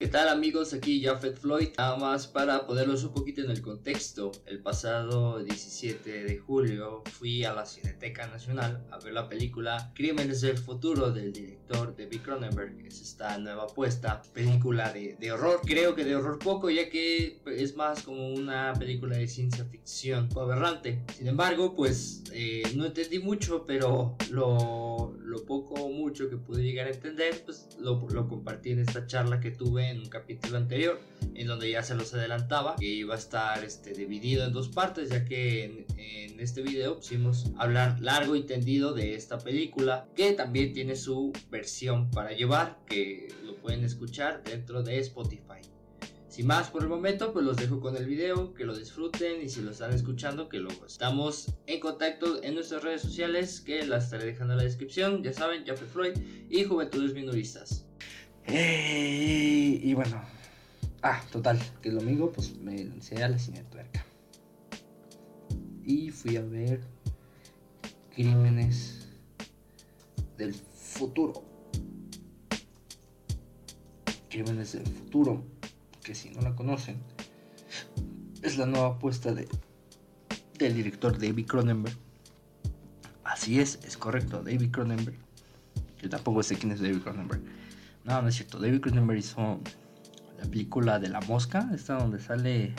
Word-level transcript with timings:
¿Qué 0.00 0.06
tal 0.06 0.28
amigos? 0.28 0.74
Aquí 0.74 1.02
Jafet 1.02 1.36
Floyd. 1.36 1.70
Nada 1.76 1.96
más 1.96 2.28
para 2.28 2.68
ponerlos 2.68 3.02
un 3.02 3.12
poquito 3.12 3.40
en 3.40 3.50
el 3.50 3.60
contexto. 3.60 4.30
El 4.46 4.60
pasado 4.60 5.42
17 5.42 6.22
de 6.22 6.38
julio 6.38 7.02
fui 7.18 7.42
a 7.42 7.52
la 7.52 7.66
Cineteca 7.66 8.28
Nacional 8.28 8.86
a 8.92 8.98
ver 9.00 9.12
la 9.12 9.28
película 9.28 9.90
Crímenes 9.96 10.40
del 10.42 10.56
Futuro 10.56 11.10
del 11.10 11.32
director 11.32 11.96
David 11.96 12.20
Cronenberg. 12.20 12.78
Es 12.86 13.00
esta 13.00 13.36
nueva 13.38 13.64
apuesta, 13.64 14.22
película 14.32 14.92
de, 14.92 15.16
de, 15.18 15.32
horror. 15.32 15.62
Creo 15.64 15.96
que 15.96 16.04
de 16.04 16.14
horror 16.14 16.38
poco, 16.38 16.70
ya 16.70 16.88
que 16.88 17.42
es 17.46 17.74
más 17.74 18.04
como 18.04 18.28
una 18.28 18.74
película 18.78 19.16
de 19.16 19.26
ciencia 19.26 19.64
ficción 19.64 20.28
aberrante. 20.36 21.02
Sin 21.16 21.26
embargo, 21.26 21.74
pues 21.74 22.22
eh, 22.32 22.62
no 22.76 22.86
entendí 22.86 23.18
mucho, 23.18 23.66
pero 23.66 24.16
lo, 24.30 25.12
lo 25.18 25.44
poco 25.44 25.74
o 25.74 25.90
mucho 25.90 26.30
que 26.30 26.36
pude 26.36 26.62
llegar 26.62 26.86
a 26.86 26.90
entender, 26.90 27.42
pues 27.44 27.66
lo, 27.80 28.06
lo 28.08 28.28
compartí 28.28 28.70
en 28.70 28.78
esta 28.78 29.04
charla 29.04 29.40
que 29.40 29.50
tuve 29.50 29.87
en 29.90 30.00
un 30.00 30.08
capítulo 30.08 30.56
anterior, 30.56 31.00
en 31.34 31.46
donde 31.46 31.70
ya 31.70 31.82
se 31.82 31.94
los 31.94 32.12
adelantaba 32.14 32.76
que 32.76 32.86
iba 32.86 33.14
a 33.14 33.18
estar 33.18 33.64
este, 33.64 33.92
dividido 33.92 34.44
en 34.44 34.52
dos 34.52 34.68
partes, 34.68 35.10
ya 35.10 35.24
que 35.24 35.86
en, 35.96 36.40
este 36.40 36.62
video 36.62 36.96
pusimos 36.96 37.46
hablar 37.56 38.00
largo 38.00 38.36
y 38.36 38.44
tendido 38.44 38.94
de 38.94 39.16
esta 39.16 39.38
película, 39.38 40.06
que 40.14 40.32
también 40.32 40.72
tiene 40.72 40.94
su 40.94 41.32
versión 41.50 42.12
para 42.12 42.30
llevar, 42.30 42.78
que 42.86 43.26
lo 43.44 43.56
pueden 43.56 43.82
escuchar 43.84 44.44
dentro 44.44 44.84
de 44.84 45.00
Spotify. 45.00 45.60
Sin 46.28 46.46
más 46.46 46.70
por 46.70 46.82
el 46.82 46.88
momento, 46.88 47.32
pues 47.32 47.44
los 47.44 47.56
dejo 47.56 47.80
con 47.80 47.96
el 47.96 48.06
video, 48.06 48.54
que 48.54 48.64
lo 48.64 48.76
disfruten 48.76 49.42
y 49.42 49.48
si 49.48 49.62
lo 49.62 49.72
están 49.72 49.92
escuchando, 49.92 50.48
que 50.48 50.58
luego 50.58 50.86
estamos 50.86 51.52
en 51.66 51.80
contacto 51.80 52.40
en 52.44 52.54
nuestras 52.54 52.84
redes 52.84 53.02
sociales, 53.02 53.60
que 53.60 53.84
las 53.84 54.04
estaré 54.04 54.26
dejando 54.26 54.52
en 54.52 54.58
la 54.58 54.64
descripción, 54.64 55.24
ya 55.24 55.32
saben, 55.32 55.66
Jaffe 55.66 55.86
Floyd 55.86 56.16
y 56.48 56.62
Juventudes 56.62 57.14
Minoristas. 57.14 57.87
Eh, 58.50 59.78
y 59.82 59.92
bueno, 59.92 60.22
ah, 61.02 61.20
total, 61.30 61.60
que 61.82 61.90
el 61.90 61.96
domingo 61.96 62.32
pues 62.32 62.56
me 62.56 62.82
lancé 62.82 63.22
a 63.22 63.28
la 63.28 63.38
cinetuerca. 63.38 64.06
Y 65.84 66.10
fui 66.10 66.36
a 66.36 66.40
ver 66.42 66.80
Crímenes 68.14 69.08
del 70.38 70.54
Futuro. 70.54 71.44
Crímenes 74.30 74.72
del 74.72 74.86
Futuro, 74.86 75.44
que 76.02 76.14
si 76.14 76.30
no 76.30 76.40
la 76.40 76.56
conocen, 76.56 77.02
es 78.42 78.56
la 78.56 78.64
nueva 78.64 78.88
apuesta 78.88 79.34
de, 79.34 79.46
del 80.58 80.74
director 80.74 81.18
David 81.18 81.46
Cronenberg. 81.46 81.96
Así 83.24 83.60
es, 83.60 83.78
es 83.84 83.98
correcto, 83.98 84.42
David 84.42 84.70
Cronenberg. 84.70 85.18
Yo 86.00 86.08
tampoco 86.08 86.42
sé 86.42 86.56
quién 86.56 86.72
es 86.72 86.80
David 86.80 87.02
Cronenberg 87.02 87.57
no, 88.08 88.22
no 88.22 88.28
es 88.28 88.36
cierto. 88.36 88.58
David 88.58 88.80
Cronenberg 88.80 89.18
hizo 89.18 89.60
la 90.38 90.44
película 90.44 90.98
de 90.98 91.10
la 91.10 91.20
mosca, 91.20 91.68
esta 91.74 91.94
donde 91.98 92.18
sale. 92.20 92.74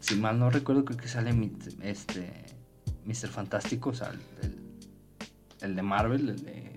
Si 0.00 0.16
mal 0.16 0.38
no 0.38 0.50
recuerdo, 0.50 0.84
creo 0.84 0.98
que 0.98 1.08
sale 1.08 1.30
este 1.82 2.32
Mr. 3.04 3.28
Fantástico, 3.28 3.90
o 3.90 3.94
sea, 3.94 4.10
el, 4.42 4.58
el 5.60 5.76
de 5.76 5.82
Marvel, 5.82 6.30
el, 6.30 6.42
de, 6.42 6.72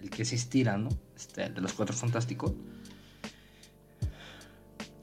el, 0.00 0.10
que 0.10 0.24
se 0.24 0.36
estira, 0.36 0.76
¿no? 0.76 0.90
Este, 1.16 1.44
el 1.44 1.54
de 1.54 1.60
los 1.62 1.72
cuatro 1.72 1.96
fantásticos. 1.96 2.52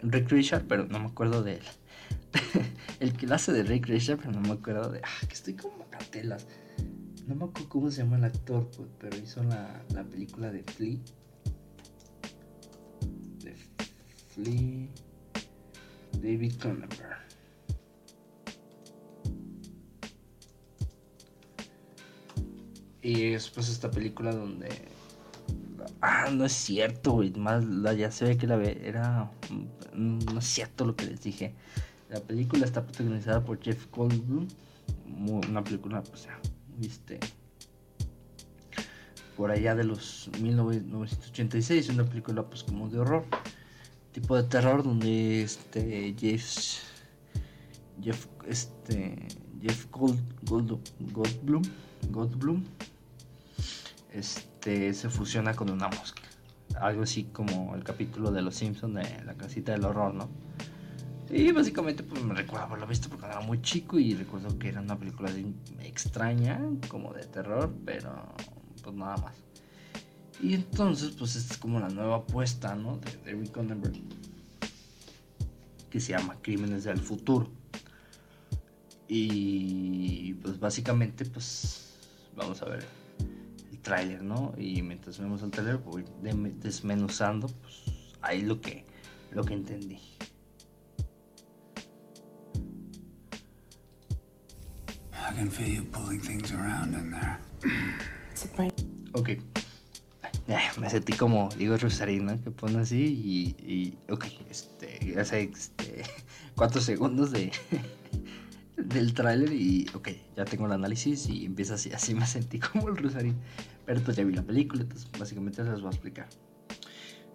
Rick 0.01 0.29
Richard, 0.29 0.65
pero 0.67 0.85
no 0.85 0.99
me 0.99 1.07
acuerdo 1.07 1.43
de 1.43 1.55
él. 1.55 1.63
el 2.99 3.13
que 3.13 3.25
lo 3.25 3.35
hace 3.35 3.51
de 3.51 3.63
Rick 3.63 3.87
Richard, 3.87 4.17
pero 4.17 4.31
no 4.31 4.41
me 4.41 4.51
acuerdo 4.51 4.89
de. 4.91 5.01
Ah, 5.03 5.27
que 5.27 5.33
estoy 5.33 5.55
como 5.55 5.89
cartelas. 5.89 6.47
No 7.29 7.35
me 7.35 7.45
acuerdo 7.45 7.69
cómo 7.69 7.91
se 7.91 8.01
llama 8.01 8.17
el 8.17 8.23
actor, 8.23 8.67
pues, 8.75 8.89
pero 8.97 9.15
hizo 9.15 9.43
la, 9.43 9.83
la 9.93 10.03
película 10.03 10.51
de 10.51 10.63
Flea. 10.63 10.97
De 13.43 13.55
Flea. 14.29 14.87
David 16.13 16.53
Cronenberg. 16.57 17.19
Y 23.03 23.29
después 23.29 23.69
esta 23.69 23.91
película 23.91 24.33
donde. 24.33 24.69
Ah, 26.01 26.31
no 26.31 26.45
es 26.45 26.53
cierto, 26.53 27.11
güey. 27.11 27.29
Más 27.33 27.63
ya 27.95 28.09
se 28.09 28.25
ve 28.25 28.37
que 28.37 28.47
la 28.47 28.55
ve. 28.55 28.81
Era. 28.83 29.29
No 29.93 30.39
es 30.39 30.45
cierto 30.45 30.83
lo 30.83 30.95
que 30.95 31.05
les 31.05 31.21
dije. 31.21 31.53
La 32.09 32.21
película 32.21 32.65
está 32.65 32.83
protagonizada 32.83 33.45
por 33.45 33.61
Jeff 33.61 33.85
Goldblum. 33.91 34.47
Una 35.47 35.63
película, 35.63 36.01
pues 36.01 36.27
viste 36.79 37.19
por 39.35 39.51
allá 39.51 39.75
de 39.75 39.83
los 39.83 40.29
1986 40.41 41.89
una 41.89 42.05
película 42.05 42.43
pues 42.43 42.63
como 42.63 42.89
de 42.89 42.99
horror 42.99 43.25
tipo 44.11 44.35
de 44.35 44.43
terror 44.43 44.83
donde 44.83 45.43
este 45.43 46.15
Jeff 46.17 46.83
Jeff 48.01 48.27
este 48.47 49.27
Jeff 49.61 49.87
Gold, 49.91 50.21
Goldblum 50.43 51.63
Goldblum 52.09 52.63
este 54.11 54.93
se 54.93 55.09
fusiona 55.09 55.53
con 55.53 55.69
una 55.69 55.87
mosca. 55.87 56.23
Algo 56.79 57.03
así 57.03 57.25
como 57.25 57.75
el 57.75 57.83
capítulo 57.83 58.31
de 58.31 58.41
los 58.41 58.55
Simpsons 58.55 58.95
de 58.95 59.23
la 59.23 59.35
casita 59.35 59.71
del 59.71 59.85
horror 59.85 60.13
no 60.13 60.29
y 61.31 61.51
básicamente 61.51 62.01
pues 62.03 62.23
me 62.23 62.33
recuerdo 62.33 62.65
haberlo 62.65 62.87
visto 62.87 63.07
porque 63.09 63.27
era 63.27 63.39
muy 63.41 63.61
chico 63.61 63.99
y 63.99 64.15
recuerdo 64.15 64.57
que 64.57 64.69
era 64.69 64.81
una 64.81 64.97
película 64.97 65.31
extraña, 65.81 66.59
como 66.87 67.13
de 67.13 67.25
terror, 67.25 67.71
pero 67.85 68.33
pues 68.83 68.95
nada 68.95 69.17
más. 69.17 69.35
Y 70.41 70.55
entonces 70.55 71.11
pues 71.11 71.35
esta 71.35 71.53
es 71.53 71.59
como 71.59 71.79
la 71.79 71.89
nueva 71.89 72.17
apuesta, 72.17 72.75
¿no? 72.75 72.97
De 72.97 73.31
David 73.31 73.49
Cronenberg. 73.49 74.01
Que 75.89 75.99
se 75.99 76.13
llama 76.13 76.37
Crímenes 76.41 76.83
del 76.85 76.99
Futuro. 76.99 77.51
Y 79.07 80.33
pues 80.35 80.59
básicamente 80.59 81.25
pues 81.25 81.95
vamos 82.35 82.61
a 82.61 82.65
ver 82.65 82.85
el 83.71 83.79
tráiler, 83.79 84.23
¿no? 84.23 84.53
Y 84.57 84.81
mientras 84.81 85.19
vemos 85.19 85.43
el 85.43 85.51
tráiler 85.51 85.77
voy 85.77 86.05
desmenuzando 86.61 87.47
pues 87.47 87.83
ahí 88.21 88.41
lo 88.41 88.61
que, 88.61 88.85
lo 89.31 89.43
que 89.43 89.53
entendí. 89.53 89.99
Can 95.39 95.49
feel 95.49 95.69
you 95.69 95.83
pulling 95.83 96.19
things 96.19 96.51
around 96.51 96.93
in 96.93 97.11
there. 97.11 97.39
Ok. 99.13 99.29
Me 100.77 100.89
sentí 100.89 101.13
como 101.13 101.49
Diego 101.57 101.77
Rosarino 101.77 102.41
que 102.43 102.51
pone 102.51 102.79
así 102.79 103.03
y, 103.05 103.55
y 103.63 103.97
ok, 104.11 104.25
este, 104.49 105.17
hace 105.17 105.43
este, 105.43 106.03
cuatro 106.55 106.81
segundos 106.81 107.31
de 107.31 107.51
del 108.77 109.13
tráiler 109.13 109.53
y 109.53 109.85
ok, 109.93 110.09
ya 110.35 110.45
tengo 110.45 110.65
el 110.65 110.73
análisis 110.73 111.29
y 111.29 111.45
empieza 111.45 111.75
así, 111.75 111.93
así 111.93 112.15
me 112.15 112.25
sentí 112.25 112.59
como 112.71 112.89
el 112.89 112.97
Rosarín. 112.97 113.37
Pero 113.85 114.01
pues 114.01 114.17
ya 114.17 114.25
vi 114.25 114.33
la 114.33 114.43
película, 114.43 114.81
entonces 114.81 115.09
básicamente 115.17 115.63
se 115.63 115.69
las 115.69 115.79
voy 115.79 115.87
a 115.87 115.91
explicar. 115.91 116.27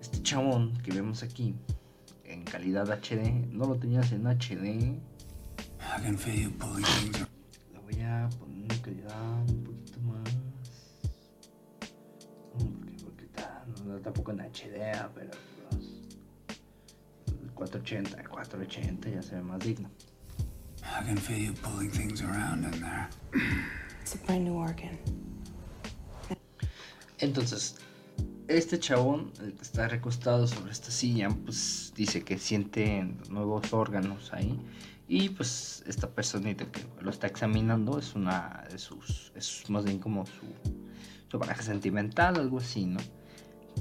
Este 0.01 0.21
chabón 0.23 0.77
que 0.83 0.93
vemos 0.93 1.23
aquí 1.23 1.55
en 2.25 2.45
calidad 2.45 2.91
HD, 2.91 3.47
no 3.51 3.67
lo 3.67 3.77
tenías 3.77 4.13
en 4.13 4.27
HD. 4.27 5.01
I 5.81 6.03
can 6.03 6.19
feel 6.19 6.35
you 6.35 6.51
pulling 6.51 6.85
things 6.85 7.17
around 7.17 7.24
voy 7.24 7.24
a 8.23 8.29
poner 8.29 8.81
calidad 8.81 9.49
un 9.49 9.65
poquito 9.65 10.01
más. 10.01 10.31
Porque, 12.53 13.05
porque 13.05 13.25
está, 13.25 13.65
no, 13.85 13.99
tampoco 14.01 14.33
en 14.33 14.41
HD, 14.41 15.11
pero 15.15 15.31
los 17.43 17.53
480, 17.53 18.29
480 18.29 19.11
ya 19.11 19.23
se 19.23 19.35
ve 19.37 19.43
más 19.43 19.61
digno. 19.61 19.91
I 20.83 21.03
can 21.05 21.17
feel 21.17 21.39
you 21.39 21.53
pulling 21.55 21.91
things 21.91 22.23
around 22.23 22.65
in 22.65 22.81
there. 22.81 23.09
It's 24.03 24.15
a 24.15 24.19
brand 24.27 24.45
new 24.45 24.57
organ. 24.57 24.99
Entonces, 27.19 27.77
este 28.49 28.79
chabón, 28.79 29.33
el 29.41 29.55
que 29.55 29.63
está 29.63 29.89
recostado 29.89 30.47
sobre 30.47 30.71
esta 30.73 30.91
silla, 30.91 31.31
pues 31.31 31.93
dice 31.97 32.23
que 32.23 32.39
siente 32.39 33.03
nuevos 33.31 33.73
órganos 33.73 34.33
ahí 34.33 34.61
y 35.07 35.29
pues 35.31 35.85
esta 35.87 36.09
personita 36.09 36.65
que 36.71 36.81
lo 37.01 37.11
está 37.11 37.27
examinando 37.27 37.99
es 37.99 38.15
una 38.15 38.65
de 38.71 38.79
sus, 38.79 39.33
es 39.35 39.69
más 39.69 39.85
bien 39.85 39.99
como 39.99 40.25
su, 40.27 40.47
su 41.31 41.39
pareja 41.39 41.63
sentimental, 41.63 42.37
algo 42.37 42.59
así, 42.59 42.87
¿no? 42.87 43.01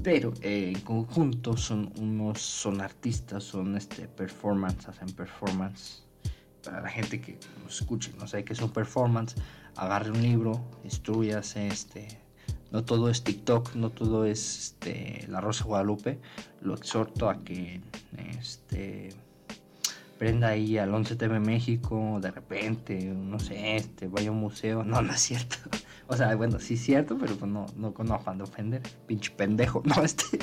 Pero 0.02 0.34
eh, 0.42 0.72
en 0.74 0.80
conjunto 0.80 1.56
son 1.56 1.92
unos, 1.98 2.40
son 2.40 2.80
artistas, 2.80 3.44
son 3.44 3.76
este 3.76 4.08
performance, 4.08 4.88
hacen 4.88 5.08
performance. 5.12 6.02
Para 6.62 6.80
la 6.80 6.88
gente 6.88 7.20
que 7.20 7.38
nos 7.62 7.80
escuche, 7.80 8.12
no 8.18 8.26
sé 8.26 8.44
qué 8.44 8.54
es 8.54 8.60
un 8.60 8.70
performance, 8.70 9.34
agarre 9.76 10.10
un 10.10 10.20
libro, 10.20 10.64
instruyase, 10.82 11.68
este, 11.68 12.20
no 12.70 12.84
todo 12.84 13.08
es 13.08 13.22
TikTok, 13.22 13.74
no 13.76 13.90
todo 13.90 14.24
es 14.24 14.58
este, 14.58 15.26
La 15.28 15.40
Rosa 15.40 15.64
Guadalupe. 15.64 16.18
Lo 16.60 16.74
exhorto 16.74 17.28
a 17.30 17.38
que 17.38 17.80
este, 18.40 19.10
prenda 20.24 20.48
ahí 20.48 20.78
al 20.78 20.94
11 20.94 21.16
TV 21.16 21.38
México, 21.38 22.18
de 22.22 22.30
repente, 22.30 22.98
no 23.04 23.38
sé, 23.38 23.76
este, 23.76 24.08
vaya 24.08 24.30
a 24.30 24.32
un 24.32 24.38
museo. 24.38 24.82
No, 24.82 25.02
no 25.02 25.12
es 25.12 25.20
cierto. 25.20 25.56
O 26.06 26.16
sea, 26.16 26.34
bueno, 26.34 26.60
sí 26.60 26.74
es 26.74 26.82
cierto, 26.82 27.16
pero 27.18 27.34
pues 27.34 27.50
no, 27.50 27.64
no 27.76 27.94
con 27.94 28.12
afán 28.12 28.36
de 28.36 28.44
ofender. 28.44 28.82
Pinche 29.06 29.30
pendejo. 29.30 29.82
No, 29.86 30.02
este. 30.04 30.38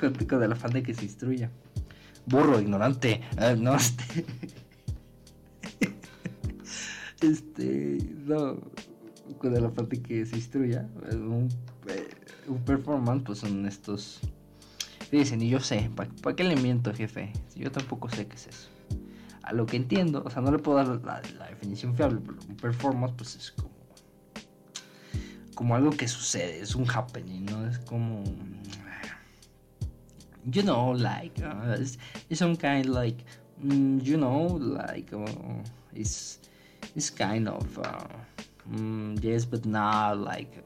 con, 0.00 0.14
con 0.14 0.42
el 0.42 0.52
afán 0.52 0.72
de 0.72 0.84
que 0.84 0.94
se 0.94 1.04
instruya. 1.04 1.50
Burro, 2.26 2.60
ignorante. 2.60 3.22
Ah, 3.36 3.54
no, 3.56 3.74
este. 3.76 4.24
Este, 7.20 7.98
no, 8.24 8.58
con 9.38 9.56
el 9.56 9.64
afán 9.64 9.88
de 9.88 10.00
que 10.00 10.26
se 10.26 10.36
instruya. 10.36 10.88
Un, 11.12 11.48
eh, 11.88 12.08
un 12.46 12.64
performance, 12.64 13.24
pues 13.24 13.38
son 13.40 13.66
estos. 13.66 14.20
Dicen, 15.10 15.42
y 15.42 15.48
yo 15.48 15.58
sé, 15.58 15.90
¿para 15.96 16.36
qué 16.36 16.44
le 16.44 16.54
miento, 16.54 16.94
jefe? 16.94 17.32
Yo 17.56 17.72
tampoco 17.72 18.08
sé 18.08 18.26
qué 18.28 18.36
es 18.36 18.46
eso. 18.46 18.68
A 19.42 19.52
lo 19.52 19.66
que 19.66 19.76
entiendo, 19.76 20.22
o 20.24 20.30
sea, 20.30 20.40
no 20.40 20.52
le 20.52 20.58
puedo 20.58 20.78
dar 20.78 21.00
la, 21.02 21.20
definición 21.48 21.96
fiable, 21.96 22.20
pero 22.24 22.38
un 22.48 22.56
performance, 22.56 23.14
pues 23.16 23.34
es 23.34 23.50
como. 23.50 23.70
Como 25.56 25.74
algo 25.74 25.90
que 25.90 26.06
sucede, 26.06 26.60
es 26.60 26.74
un 26.76 26.88
happening, 26.88 27.44
¿no? 27.46 27.66
Es 27.66 27.78
como. 27.80 28.22
You 30.44 30.62
know, 30.62 30.94
like. 30.94 31.42
Uh, 31.42 31.74
it's, 31.80 31.98
some 32.38 32.56
kind 32.56 32.86
like. 32.86 33.24
mm, 33.62 34.00
you 34.02 34.16
know, 34.16 34.58
like. 34.60 35.12
Uh, 35.12 35.26
it's. 35.92 36.38
It's 36.94 37.10
kind 37.10 37.48
of. 37.48 37.78
Uh, 37.78 38.06
mm, 38.70 39.22
yes, 39.22 39.44
but 39.44 39.66
not 39.66 40.18
like. 40.18 40.64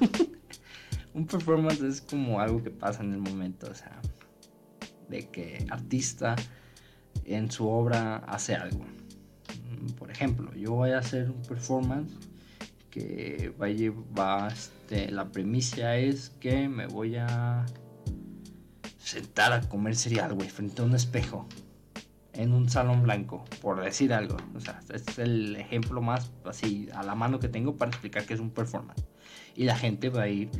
un 1.14 1.26
performance 1.26 1.80
es 1.80 2.00
como 2.00 2.40
algo 2.40 2.62
que 2.62 2.70
pasa 2.70 3.02
en 3.02 3.12
el 3.12 3.20
momento, 3.20 3.68
o 3.70 3.74
sea, 3.74 4.00
de 5.08 5.28
que 5.28 5.64
artista 5.70 6.34
en 7.24 7.50
su 7.50 7.68
obra 7.68 8.16
hace 8.16 8.54
algo. 8.54 8.84
Por 9.98 10.10
ejemplo, 10.10 10.52
yo 10.54 10.72
voy 10.72 10.90
a 10.90 10.98
hacer 10.98 11.30
un 11.30 11.42
performance 11.42 12.12
que 12.90 13.54
va 13.60 13.66
a 13.66 13.70
llevar, 13.70 14.52
este, 14.52 15.10
la 15.10 15.30
premisa 15.30 15.96
es 15.96 16.30
que 16.40 16.68
me 16.68 16.86
voy 16.86 17.16
a 17.16 17.64
sentar 18.98 19.52
a 19.52 19.60
comer 19.60 19.94
cereal, 19.94 20.34
güey, 20.34 20.48
frente 20.48 20.82
a 20.82 20.84
un 20.84 20.94
espejo 20.94 21.46
en 22.32 22.52
un 22.52 22.68
salón 22.68 23.02
blanco, 23.02 23.44
por 23.60 23.82
decir 23.82 24.12
algo. 24.12 24.36
O 24.54 24.60
sea, 24.60 24.80
este 24.92 25.12
es 25.12 25.18
el 25.18 25.56
ejemplo 25.56 26.02
más 26.02 26.32
así 26.44 26.88
a 26.92 27.04
la 27.04 27.14
mano 27.14 27.38
que 27.38 27.48
tengo 27.48 27.76
para 27.76 27.90
explicar 27.90 28.26
que 28.26 28.34
es 28.34 28.40
un 28.40 28.50
performance. 28.50 29.04
Y 29.54 29.64
la 29.64 29.76
gente 29.76 30.08
va 30.08 30.22
a 30.22 30.28
ir 30.28 30.50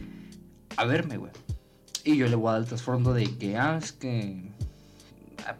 a 0.76 0.84
verme, 0.84 1.16
güey. 1.16 1.32
Y 2.04 2.16
yo 2.16 2.26
le 2.26 2.36
voy 2.36 2.48
a 2.48 2.52
dar 2.52 2.60
el 2.62 2.68
trasfondo 2.68 3.14
de 3.14 3.24
que, 3.24 3.56
ah, 3.56 3.78
es 3.82 3.92
que. 3.92 4.50
ah, 5.46 5.56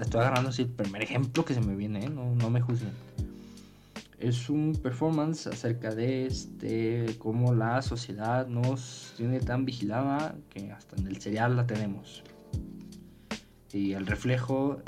Estoy 0.00 0.20
agarrando 0.20 0.50
así 0.50 0.62
el 0.62 0.68
primer 0.68 1.02
ejemplo 1.02 1.44
que 1.44 1.54
se 1.54 1.60
me 1.60 1.74
viene, 1.76 2.04
¿eh? 2.04 2.10
no, 2.10 2.34
no 2.34 2.50
me 2.50 2.60
juzguen. 2.60 2.92
Es 4.18 4.48
un 4.48 4.78
performance 4.82 5.46
acerca 5.46 5.94
de 5.94 6.26
este 6.26 7.16
cómo 7.18 7.54
la 7.54 7.82
sociedad 7.82 8.46
nos 8.46 9.12
tiene 9.16 9.40
tan 9.40 9.64
vigilada 9.64 10.34
que 10.50 10.72
hasta 10.72 10.96
en 10.96 11.06
el 11.08 11.20
cereal 11.20 11.56
la 11.56 11.66
tenemos. 11.66 12.22
Y 13.72 13.92
el 13.92 14.06
reflejo 14.06 14.80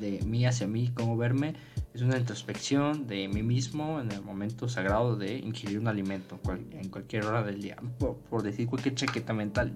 de 0.00 0.20
mí 0.24 0.46
hacia 0.46 0.66
mí, 0.66 0.90
cómo 0.94 1.16
verme, 1.16 1.54
es 1.92 2.02
una 2.02 2.16
introspección 2.18 3.06
de 3.06 3.26
mí 3.28 3.42
mismo 3.42 4.00
en 4.00 4.12
el 4.12 4.22
momento 4.22 4.68
sagrado 4.68 5.16
de 5.16 5.38
ingerir 5.38 5.78
un 5.78 5.88
alimento 5.88 6.38
cual- 6.38 6.64
en 6.72 6.88
cualquier 6.88 7.24
hora 7.26 7.42
del 7.42 7.60
día. 7.60 7.76
Por, 7.98 8.16
por 8.16 8.42
decir 8.42 8.66
cualquier 8.68 8.94
chaqueta 8.94 9.32
mental. 9.32 9.74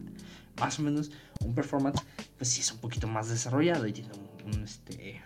Más 0.60 0.78
o 0.78 0.82
menos 0.82 1.10
un 1.44 1.54
performance, 1.54 2.00
pues 2.38 2.48
sí 2.50 2.60
es 2.60 2.70
un 2.72 2.78
poquito 2.78 3.08
más 3.08 3.28
desarrollado 3.28 3.86
y 3.88 3.92
tiene 3.92 4.10
un, 4.46 4.54
un, 4.54 4.62
este, 4.62 5.20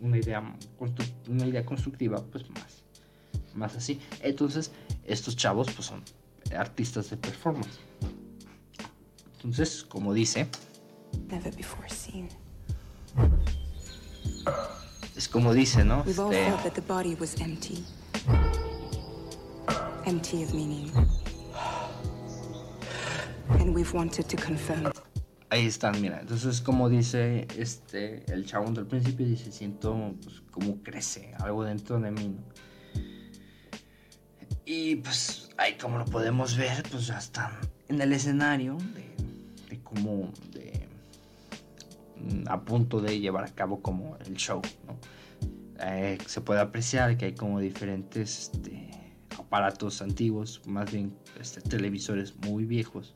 una, 0.00 0.18
idea, 0.18 0.42
una 1.28 1.46
idea 1.46 1.64
constructiva, 1.64 2.22
pues 2.30 2.48
más, 2.50 2.82
más 3.54 3.76
así. 3.76 3.98
Entonces, 4.20 4.70
estos 5.04 5.34
chavos, 5.36 5.68
pues 5.74 5.86
son 5.86 6.02
artistas 6.54 7.08
de 7.08 7.16
performance. 7.16 7.78
Entonces, 9.36 9.82
como 9.84 10.12
dice, 10.12 10.46
Never 11.30 11.54
before 11.56 11.88
seen. 11.88 12.28
Es 15.18 15.28
como 15.28 15.52
dice, 15.52 15.84
¿no? 15.84 16.02
We've 16.06 16.20
all 16.20 16.32
Este, 16.32 16.46
felt 16.46 16.62
that 16.62 16.74
the 16.74 16.80
body 16.80 17.14
was 17.16 17.40
empty. 17.40 17.84
Empty 20.06 20.44
of 20.44 20.54
meaning. 20.54 20.90
And 23.50 23.74
we've 23.74 23.92
wanted 23.92 24.26
to 24.28 24.36
confirm 24.36 24.86
it. 24.86 24.92
Ahí 25.50 25.66
están, 25.66 26.00
mira. 26.00 26.20
Entonces, 26.20 26.60
como 26.60 26.88
dice 26.88 27.48
este 27.56 28.22
el 28.32 28.46
chabón 28.46 28.74
del 28.74 28.86
principio, 28.86 29.26
dice, 29.26 29.50
siento 29.50 30.14
pues, 30.22 30.40
como 30.52 30.82
crece 30.82 31.34
algo 31.40 31.64
dentro 31.64 31.98
de 31.98 32.10
mí, 32.12 32.28
¿no? 32.28 32.42
Y 34.64 34.96
pues 34.96 35.48
ahí 35.56 35.74
como 35.78 35.98
lo 35.98 36.04
podemos 36.04 36.56
ver, 36.56 36.82
pues 36.90 37.06
ya 37.08 37.18
están 37.18 37.52
en 37.88 38.00
el 38.00 38.12
escenario 38.12 38.76
de, 38.94 39.16
de 39.70 39.82
como 39.82 40.30
de 40.52 40.86
mm, 42.18 42.48
a 42.48 42.60
punto 42.60 43.00
de 43.00 43.18
llevar 43.18 43.44
a 43.44 43.48
cabo 43.48 43.80
como 43.80 44.16
el 44.26 44.34
show. 44.36 44.60
Eh, 45.80 46.18
se 46.26 46.40
puede 46.40 46.60
apreciar 46.60 47.16
que 47.16 47.26
hay 47.26 47.34
como 47.34 47.60
diferentes 47.60 48.50
este, 48.52 48.90
aparatos 49.38 50.02
antiguos, 50.02 50.60
más 50.66 50.90
bien 50.90 51.16
este, 51.40 51.60
televisores 51.60 52.34
muy 52.36 52.64
viejos, 52.64 53.14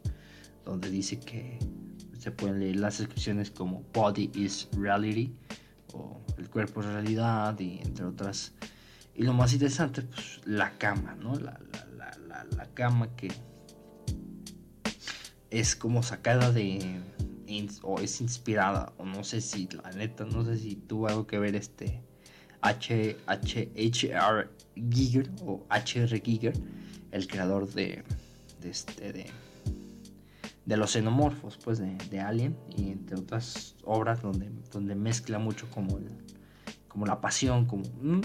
donde 0.65 0.89
dice 0.91 1.19
que 1.19 1.59
se 2.19 2.31
pueden 2.31 2.61
leer 2.61 2.77
las 2.77 2.99
descripciones 2.99 3.51
como 3.51 3.83
Body 3.93 4.31
is 4.35 4.69
Reality 4.77 5.35
o 5.93 6.21
El 6.39 6.49
cuerpo 6.49 6.81
es 6.81 6.87
realidad 6.87 7.59
y 7.59 7.81
entre 7.83 8.05
otras. 8.05 8.53
Y 9.15 9.25
lo 9.25 9.33
más 9.35 9.53
interesante, 9.53 10.03
pues 10.03 10.41
la 10.45 10.71
cama, 10.79 11.17
¿no? 11.17 11.35
La, 11.35 11.59
la, 11.97 12.17
la, 12.29 12.45
la, 12.45 12.67
cama 12.75 13.15
que 13.17 13.29
es 15.51 15.77
como 15.77 16.03
sacada 16.03 16.51
de. 16.51 17.01
o 17.83 18.01
es 18.01 18.21
inspirada, 18.21 18.93
o 18.97 19.05
no 19.05 19.23
sé 19.25 19.41
si, 19.41 19.69
la 19.69 19.91
neta, 19.91 20.25
no 20.25 20.45
sé 20.45 20.57
si 20.57 20.77
tuvo 20.77 21.09
algo 21.09 21.27
que 21.27 21.39
ver 21.39 21.57
este. 21.57 22.03
H. 22.63 23.17
H. 23.27 23.71
H. 23.77 24.13
R. 24.13 24.49
Giger 24.91 25.31
o 25.45 25.65
H. 25.69 26.03
R. 26.03 26.21
Giger, 26.21 26.55
el 27.11 27.27
creador 27.27 27.71
de. 27.73 28.03
de 28.61 28.71
este. 28.71 29.13
de 29.13 29.27
de 30.65 30.77
los 30.77 30.93
xenomorfos, 30.93 31.59
pues 31.59 31.79
de, 31.79 31.97
de 32.11 32.21
Alien 32.21 32.57
y 32.77 32.91
entre 32.91 33.17
otras 33.17 33.75
obras 33.85 34.23
donde, 34.23 34.51
donde 34.71 34.95
mezcla 34.95 35.39
mucho 35.39 35.69
como 35.71 35.99
el, 35.99 36.09
como 36.89 37.07
la 37.07 37.21
pasión, 37.21 37.67
como, 37.67 37.85
mm, 38.01 38.21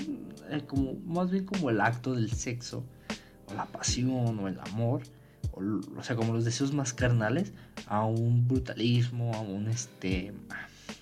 eh, 0.51 0.63
como 0.67 0.93
más 1.05 1.31
bien 1.31 1.45
como 1.45 1.69
el 1.69 1.81
acto 1.81 2.13
del 2.13 2.31
sexo, 2.31 2.83
o 3.49 3.53
la 3.53 3.65
pasión, 3.65 4.39
o 4.39 4.47
el 4.47 4.59
amor, 4.59 5.03
o, 5.51 5.61
o 5.97 6.03
sea, 6.03 6.15
como 6.15 6.33
los 6.33 6.45
deseos 6.45 6.73
más 6.73 6.93
carnales, 6.93 7.53
a 7.87 8.05
un 8.05 8.47
brutalismo, 8.47 9.33
a 9.33 9.39
un 9.39 9.67
este, 9.69 10.33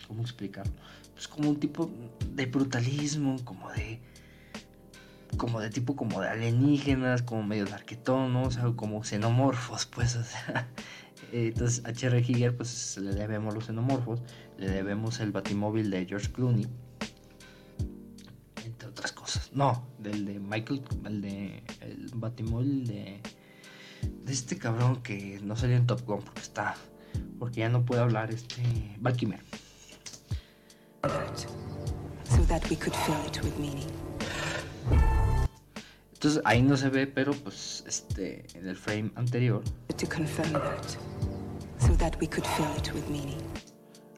¿cómo 0.07 0.21
explicarlo? 0.21 0.74
Pues 1.15 1.27
como 1.27 1.50
un 1.50 1.60
tipo 1.60 1.89
de 2.36 2.45
brutalismo, 2.45 3.38
como 3.43 3.72
de 3.72 4.00
como 5.38 5.60
de 5.60 5.69
tipo 5.69 5.95
como 5.95 6.22
de 6.22 6.29
alienígenas, 6.29 7.22
como 7.22 7.43
medio 7.43 7.65
darquetón, 7.65 8.34
¿no? 8.34 8.43
O 8.43 8.51
sea, 8.51 8.63
como 8.75 9.03
xenomorfos, 9.03 9.86
pues, 9.93 10.15
o 10.15 10.24
sea. 10.24 10.67
eh, 11.31 11.48
Entonces, 11.53 11.84
H.R. 11.86 12.24
Giger, 12.24 12.55
pues 12.55 12.98
le 12.98 13.13
debemos 13.13 13.53
los 13.53 13.65
xenomorfos, 13.65 14.22
le 14.57 14.69
debemos 14.69 15.19
el 15.19 15.31
batimóvil 15.31 15.89
de 15.89 16.05
George 16.05 16.31
Clooney, 16.31 16.67
entre 18.65 18.89
otras 18.89 19.12
cosas. 19.12 19.51
No, 19.53 19.88
del 20.00 20.25
de 20.25 20.39
Michael, 20.39 20.84
el 21.05 21.22
de 21.22 21.63
el 21.81 22.12
batimóvil 22.15 22.88
de, 22.88 23.22
de 24.24 24.34
este 24.34 24.57
cabrón 24.57 25.01
que 25.01 25.39
no 25.43 25.55
salió 25.55 25.75
en 25.75 25.88
Top 25.88 26.01
Gun 26.05 26.22
porque 26.22 26.41
está, 26.41 26.75
porque 27.39 27.62
ya 27.62 27.69
no 27.69 27.86
puede 27.86 28.01
hablar, 28.01 28.31
este, 28.31 28.62
Val 29.00 29.15
Entonces 36.13 36.41
ahí 36.45 36.62
no 36.62 36.75
se 36.77 36.89
ve, 36.89 37.07
pero 37.07 37.33
pues 37.33 37.83
este, 37.88 38.45
en 38.57 38.67
el 38.67 38.75
frame 38.75 39.12
anterior 39.15 39.62
To 39.97 40.07
confirm 40.07 40.51
that 40.53 40.83
so 41.79 41.93
that 41.97 42.15
we 42.19 42.27
could 42.27 42.45
fill 42.45 42.65
it 42.77 42.91
with 42.93 43.07
meaning. 43.09 43.38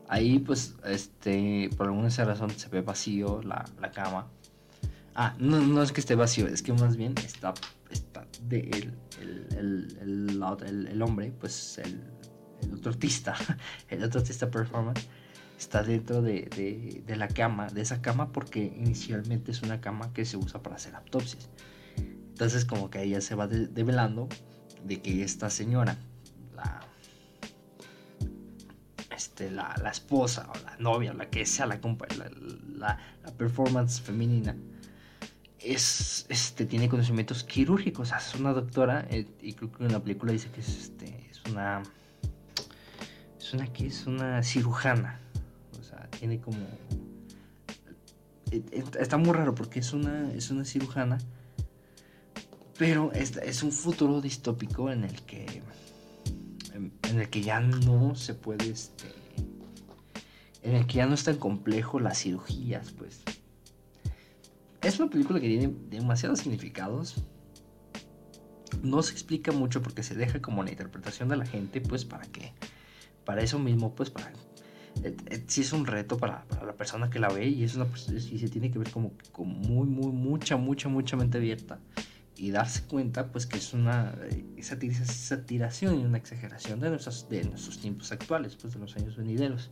Ahí, 0.10 0.40
pues, 0.40 0.74
este, 0.86 1.70
por 1.76 1.88
alguna 1.88 2.08
razón 2.10 2.50
se 2.52 2.70
ve 2.70 2.82
vacío 2.82 3.42
la, 3.44 3.66
la 3.82 3.92
cama. 3.92 4.28
Ah, 5.16 5.36
no, 5.38 5.60
no 5.60 5.84
es 5.84 5.92
que 5.92 6.00
esté 6.00 6.16
vacío, 6.16 6.48
es 6.48 6.62
que 6.62 6.72
más 6.72 6.96
bien 6.96 7.14
está, 7.26 7.54
está 7.90 8.26
de 8.44 8.60
el, 8.62 8.94
el, 9.20 9.98
el, 10.00 10.44
el- 10.66 10.88
el 10.88 11.02
hombre, 11.02 11.34
pues, 11.38 11.78
el, 11.80 12.02
el 12.62 12.74
otro 12.76 12.92
artista, 12.92 13.36
el 13.90 14.02
otro 14.04 14.22
artista 14.22 14.50
performance, 14.50 15.08
está 15.58 15.84
dentro 15.84 16.22
de, 16.22 17.04
de, 17.06 17.16
la 17.16 17.28
cama, 17.28 17.68
de 17.68 17.82
esa 17.82 18.02
cama, 18.02 18.32
porque 18.32 18.60
inicialmente 18.78 19.52
es 19.52 19.62
una 19.62 19.82
cama 19.82 20.14
que 20.14 20.26
se 20.26 20.38
usa 20.38 20.62
para 20.62 20.76
hacer 20.76 20.96
autopsias. 20.96 21.50
Entonces, 22.30 22.66
como 22.66 22.90
que 22.90 23.08
ya 23.10 23.20
se 23.22 23.34
va 23.36 23.48
de- 23.48 23.68
develando 23.68 24.30
de 24.84 25.02
que 25.02 25.24
esta 25.24 25.50
señora, 25.50 25.98
la, 26.56 26.82
este, 29.16 29.50
la, 29.50 29.76
la 29.82 29.90
esposa 29.90 30.48
o 30.54 30.58
la 30.64 30.78
novia, 30.78 31.14
la 31.14 31.30
que 31.30 31.46
sea 31.46 31.66
la, 31.66 31.80
la, 31.80 33.00
la- 33.24 33.32
performance 33.38 34.00
femenina, 34.00 34.56
es, 35.60 36.26
este, 36.30 36.66
tiene 36.66 36.88
conocimientos 36.88 37.44
quirúrgicos, 37.44 38.12
es 38.14 38.36
una 38.36 38.54
doctora 38.54 39.06
eh, 39.10 39.28
y 39.42 39.54
creo 39.54 39.72
que 39.72 39.84
en 39.86 39.92
la 39.92 40.00
película 40.00 40.32
dice 40.32 40.50
que 40.52 40.62
es, 40.62 40.70
este, 40.70 41.28
es 41.30 41.42
una, 41.52 41.82
es 43.40 43.54
una, 43.54 43.68
que 43.74 43.88
es 43.88 44.06
una 44.06 44.44
cirujana, 44.44 45.20
tiene 46.18 46.40
como, 46.40 46.58
eh, 48.52 48.64
eh, 48.72 48.84
está 49.00 49.18
muy 49.18 49.34
raro 49.34 49.54
porque 49.54 49.80
es 49.80 49.94
una, 49.94 50.32
es 50.34 50.50
una 50.50 50.66
cirujana, 50.66 51.18
pero 52.78 53.12
es, 53.14 53.38
es 53.38 53.64
un 53.64 53.72
futuro 53.72 54.22
distópico 54.22 54.92
en 54.92 55.04
el 55.04 55.22
que, 55.24 55.64
en, 56.74 57.20
el 57.20 57.30
que 57.30 57.42
ya 57.42 57.60
no 57.60 58.16
se 58.16 58.34
puede, 58.34 58.70
este, 58.70 59.08
en 60.64 60.76
el 60.76 60.88
que 60.88 60.96
ya 60.96 61.06
no 61.06 61.14
es 61.14 61.24
tan 61.24 61.38
complejo 61.38 62.00
las 62.00 62.20
cirugías, 62.20 62.92
pues. 62.92 63.22
Es 64.82 65.00
una 65.00 65.10
película 65.10 65.40
que 65.40 65.48
tiene 65.48 65.74
demasiados 65.90 66.40
significados. 66.40 67.16
No 68.84 69.02
se 69.02 69.12
explica 69.12 69.52
mucho 69.52 69.82
porque 69.82 70.04
se 70.04 70.14
deja 70.16 70.40
como 70.42 70.64
la 70.64 70.70
interpretación 70.70 71.30
de 71.30 71.38
la 71.38 71.46
gente, 71.46 71.82
pues 71.82 72.06
para 72.06 72.26
que, 72.28 72.54
para 73.26 73.42
eso 73.42 73.58
mismo, 73.60 73.96
pues 73.96 74.12
para, 74.12 74.32
sí 75.48 75.62
es 75.62 75.74
un 75.74 75.86
reto 75.86 76.18
para, 76.18 76.44
para 76.46 76.66
la 76.66 76.74
persona 76.74 77.10
que 77.10 77.20
la 77.20 77.30
ve 77.30 77.48
y 77.48 77.64
es 77.64 77.76
una, 77.76 77.88
y 78.10 78.40
se 78.40 78.50
tiene 78.50 78.72
que 78.72 78.80
ver 78.80 78.92
como 78.92 79.12
con 79.32 79.48
muy, 79.48 79.88
muy, 79.88 80.12
mucha, 80.12 80.58
mucha, 80.58 80.90
mucha 80.90 81.16
mente 81.18 81.38
abierta 81.38 81.80
y 82.36 82.52
darse 82.52 82.84
cuenta, 82.84 83.32
pues 83.32 83.48
que 83.48 83.58
es 83.58 83.74
una 83.74 84.14
eh, 84.30 84.46
satiración 84.62 86.00
y 86.00 86.06
una 86.06 86.18
exageración 86.20 86.80
de 86.80 86.90
nuestros, 86.92 87.28
de 87.30 87.44
nuestros 87.46 87.80
tiempos 87.80 88.12
actuales, 88.12 88.56
pues 88.56 88.74
de 88.74 88.80
los 88.80 88.96
años 88.96 89.16
venideros. 89.18 89.72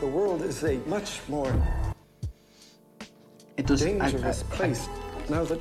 The 0.00 0.06
world 0.06 0.42
is 0.44 0.62
a 0.64 0.76
much 0.86 1.20
more 1.28 1.52
Entonces, 3.56 3.86
a- 3.86 3.98
dangerous 3.98 4.42
a- 4.42 4.44
a- 4.44 4.56
place 4.56 4.88
now 5.30 5.44
that 5.44 5.58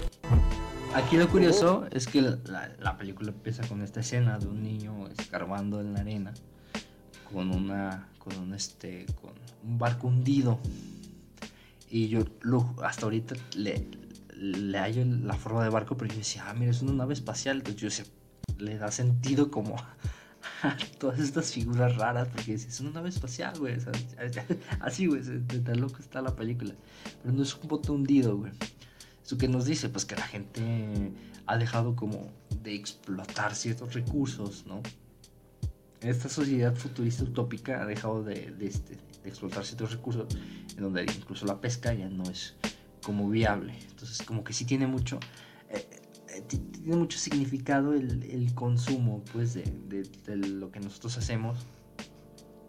Aquí 0.96 1.18
lo 1.18 1.28
curioso 1.30 1.86
es 1.92 2.08
que 2.08 2.22
la, 2.22 2.72
la 2.80 2.98
película 2.98 3.30
empieza 3.32 3.68
con 3.68 3.82
esta 3.82 4.00
escena 4.00 4.40
de 4.40 4.48
un 4.48 4.64
niño 4.64 5.08
escarbando 5.18 5.82
en 5.82 5.94
la 5.94 6.00
arena 6.00 6.34
con 7.32 7.52
una 7.52 8.08
con 8.18 8.38
un 8.38 8.54
este 8.54 9.06
con 9.22 9.32
un 9.64 9.78
barco 9.78 10.08
hundido. 10.08 10.60
Y 11.90 12.08
yo 12.08 12.24
lo- 12.42 12.75
hasta 12.84 13.04
ahorita 13.06 13.36
le, 13.58 13.88
le 14.36 14.78
hallo 14.80 15.04
la 15.06 15.34
forma 15.36 15.64
de 15.64 15.70
barco 15.70 15.98
pero 15.98 16.12
yo 16.12 16.18
decía 16.18 16.46
ah 16.48 16.54
mira 16.54 16.72
es 16.72 16.82
una 16.82 16.94
nave 16.94 17.14
espacial 17.14 17.58
entonces 17.58 17.82
yo 17.82 17.88
decía 17.90 18.06
le 18.58 18.78
da 18.78 18.90
sentido 18.92 19.52
como 19.52 19.75
a 20.64 20.78
todas 20.98 21.20
estas 21.20 21.52
figuras 21.52 21.96
raras 21.98 22.30
porque 22.30 22.54
es 22.54 22.80
una 22.80 22.92
nave 22.92 23.10
espacial 23.10 23.58
güey 23.60 23.78
así 24.80 25.08
güey 25.08 25.22
de 25.22 25.60
tan 25.60 25.82
loco 25.82 25.98
está 26.00 26.22
la 26.22 26.34
película. 26.36 26.74
Pero 27.22 27.36
no 27.36 27.44
es 27.44 27.54
un 27.56 27.68
bote 27.68 27.92
hundido 27.92 28.38
güey 28.38 28.54
¿Eso 29.25 29.38
que 29.39 29.48
nos 29.48 29.65
dice? 29.65 29.89
Pues 29.89 30.05
que 30.05 30.15
la 30.15 30.27
gente 30.27 31.12
ha 31.48 31.58
dejado 31.58 31.96
como 31.96 32.32
de 32.62 32.75
explotar 32.75 33.55
ciertos 33.55 33.94
recursos, 33.96 34.65
¿no? 34.67 34.82
Esta 36.01 36.29
sociedad 36.29 36.75
futurista 36.75 37.24
utópica 37.24 37.82
ha 37.82 37.86
dejado 37.88 38.24
de, 38.24 38.53
este- 38.62 38.98
de 39.24 39.29
explotar 39.29 39.65
ciertos 39.65 39.91
recursos 39.94 40.27
en 40.77 40.84
donde 40.84 41.03
incluso 41.03 41.48
la 41.48 41.60
pesca 41.60 41.91
ya 41.94 42.08
no 42.08 42.24
es 42.29 42.53
como 43.03 43.27
viable. 43.29 43.74
Entonces 43.89 44.22
como 44.22 44.44
que 44.44 44.53
sí 44.53 44.65
tiene 44.65 44.86
mucho, 44.86 45.20
eh, 45.72 45.88
eh, 46.29 46.41
ti- 46.48 46.58
tiene 46.60 46.96
mucho 46.96 47.17
significado 47.17 47.94
el, 47.96 48.22
el 48.24 48.53
consumo, 48.53 49.24
pues, 49.34 49.55
de, 49.55 49.63
de- 49.89 50.36
lo 50.38 50.70
que 50.72 50.79
nosotros 50.79 51.17
hacemos, 51.17 51.58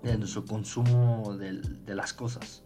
de 0.02 0.16
nuestro 0.16 0.46
consumo 0.46 1.36
de 1.36 1.94
las 1.94 2.14
cosas 2.14 2.62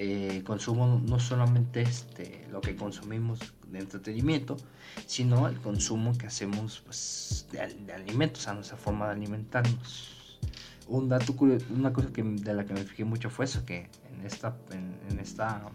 eh, 0.00 0.42
consumo 0.46 1.02
no 1.04 1.18
solamente 1.18 1.82
este, 1.82 2.46
lo 2.52 2.60
que 2.60 2.76
consumimos 2.76 3.40
de 3.66 3.80
entretenimiento, 3.80 4.56
sino 5.06 5.48
el 5.48 5.60
consumo 5.60 6.16
que 6.16 6.28
hacemos 6.28 6.80
pues, 6.84 7.46
de, 7.50 7.66
de 7.84 7.92
alimentos, 7.92 8.46
a 8.46 8.54
nuestra 8.54 8.76
forma 8.76 9.06
de 9.06 9.12
alimentarnos. 9.12 10.38
Un 10.86 11.08
dato 11.08 11.34
curio- 11.34 11.58
una 11.70 11.92
cosa 11.92 12.12
que, 12.12 12.22
de 12.22 12.54
la 12.54 12.64
que 12.64 12.74
me 12.74 12.84
fijé 12.84 13.04
mucho 13.04 13.28
fue 13.28 13.46
eso, 13.46 13.66
que 13.66 13.90
en 14.08 14.24
esta, 14.24 14.56
en, 14.70 15.18
esta 15.18 15.68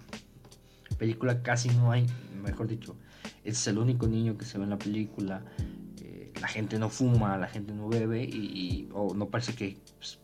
película 0.98 1.44
casi 1.44 1.68
no 1.70 1.92
hay, 1.92 2.06
mejor 2.42 2.68
dicho, 2.70 2.96
es 3.44 3.68
el 3.68 3.77
único 3.77 4.08
niño 4.08 4.38
que 4.38 4.46
se 4.46 4.58
ve 4.58 4.63
en 4.63 4.70
la 4.70 4.77
película. 4.80 5.44
eh, 6.01 6.32
la 6.39 6.48
gente 6.48 6.80
no 6.80 6.89
fuma, 6.89 7.38
la 7.38 7.48
gente 7.48 7.74
no 7.74 7.89
bebe 7.89 8.24
y, 8.24 8.30
y- 8.30 8.89
o 8.94 9.13
no 9.13 9.27
parece 9.27 9.53
que, 9.53 9.82
pues, 9.98 10.20